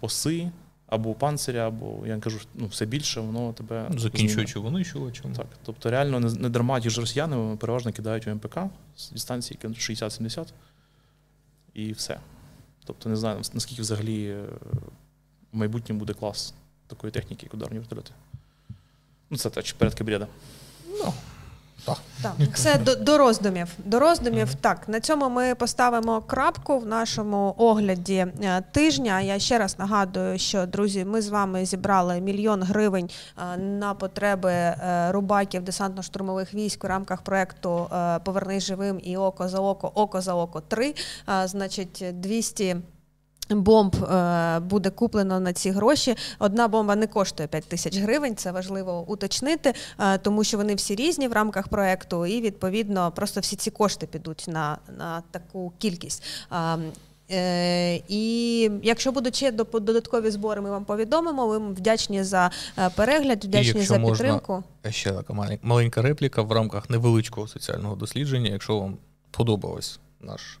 [0.00, 0.50] оси,
[0.88, 5.32] або панциря, або я кажу, ну все більше, воно тебе закінчуючи винищувачем.
[5.32, 8.58] Так, тобто реально не, не дарма ті ж росіяни переважно кидають у МПК
[8.96, 10.46] з дистанції 60-70
[11.74, 12.20] і все.
[12.84, 14.44] Тобто не знаю, наскільки взагалі е,
[15.52, 16.54] в майбутньому буде клас
[16.86, 18.10] такої техніки, як ударні вертольоти.
[19.30, 20.26] Ну, це так, передки бреда.
[20.88, 21.12] Ну,
[21.88, 21.98] так.
[22.22, 23.68] Так, Це до, до роздумів.
[23.84, 24.54] До роздумів.
[24.54, 29.20] Так, на цьому ми поставимо крапку в нашому огляді е, тижня.
[29.20, 33.10] Я ще раз нагадую, що друзі, ми з вами зібрали мільйон гривень
[33.54, 37.90] е, на потреби е, рубаків десантно-штурмових військ у рамках проекту
[38.24, 40.94] Повернись живим і око за око, око за око 3.
[41.44, 42.76] Значить, 200
[43.50, 46.16] Бомб е, буде куплено на ці гроші.
[46.38, 48.36] Одна бомба не коштує 5 тисяч гривень.
[48.36, 53.40] Це важливо уточнити, е, тому що вони всі різні в рамках проекту, і відповідно просто
[53.40, 56.22] всі ці кошти підуть на на таку кількість.
[57.30, 61.46] Е, і якщо будуть ще додаткові збори, ми вам повідомимо.
[61.46, 62.50] Ми вдячні за
[62.94, 64.52] перегляд, вдячні за підтримку.
[64.52, 68.50] Можна, ще така маленька репліка в рамках невеличкого соціального дослідження.
[68.50, 68.96] Якщо вам
[69.30, 70.58] подобалось наш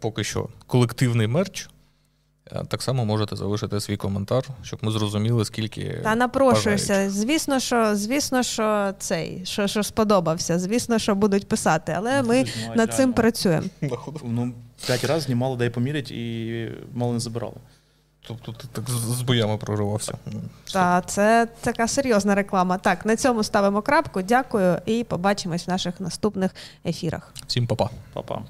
[0.00, 1.68] поки що колективний мерч.
[2.54, 6.00] Е, так само можете залишити свій коментар, щоб ми зрозуміли, скільки.
[6.02, 7.10] Та напрошуюся.
[7.10, 10.58] Звісно, що звісно, що цей, що що сподобався.
[10.58, 12.44] Звісно, що будуть писати, але ми
[12.74, 13.66] над цим працюємо.
[14.24, 14.52] Ну,
[14.86, 17.54] П'ять разів знімали, дай помірять, і мало не забирали.
[18.26, 20.14] Тобто ти так з боями проривався.
[20.72, 22.78] Так, це така серйозна реклама.
[22.78, 24.22] Так, на цьому ставимо крапку.
[24.22, 26.54] Дякую і побачимось в наших наступних
[26.86, 27.32] ефірах.
[27.46, 27.90] Всім па-па.
[28.12, 28.42] Па-па.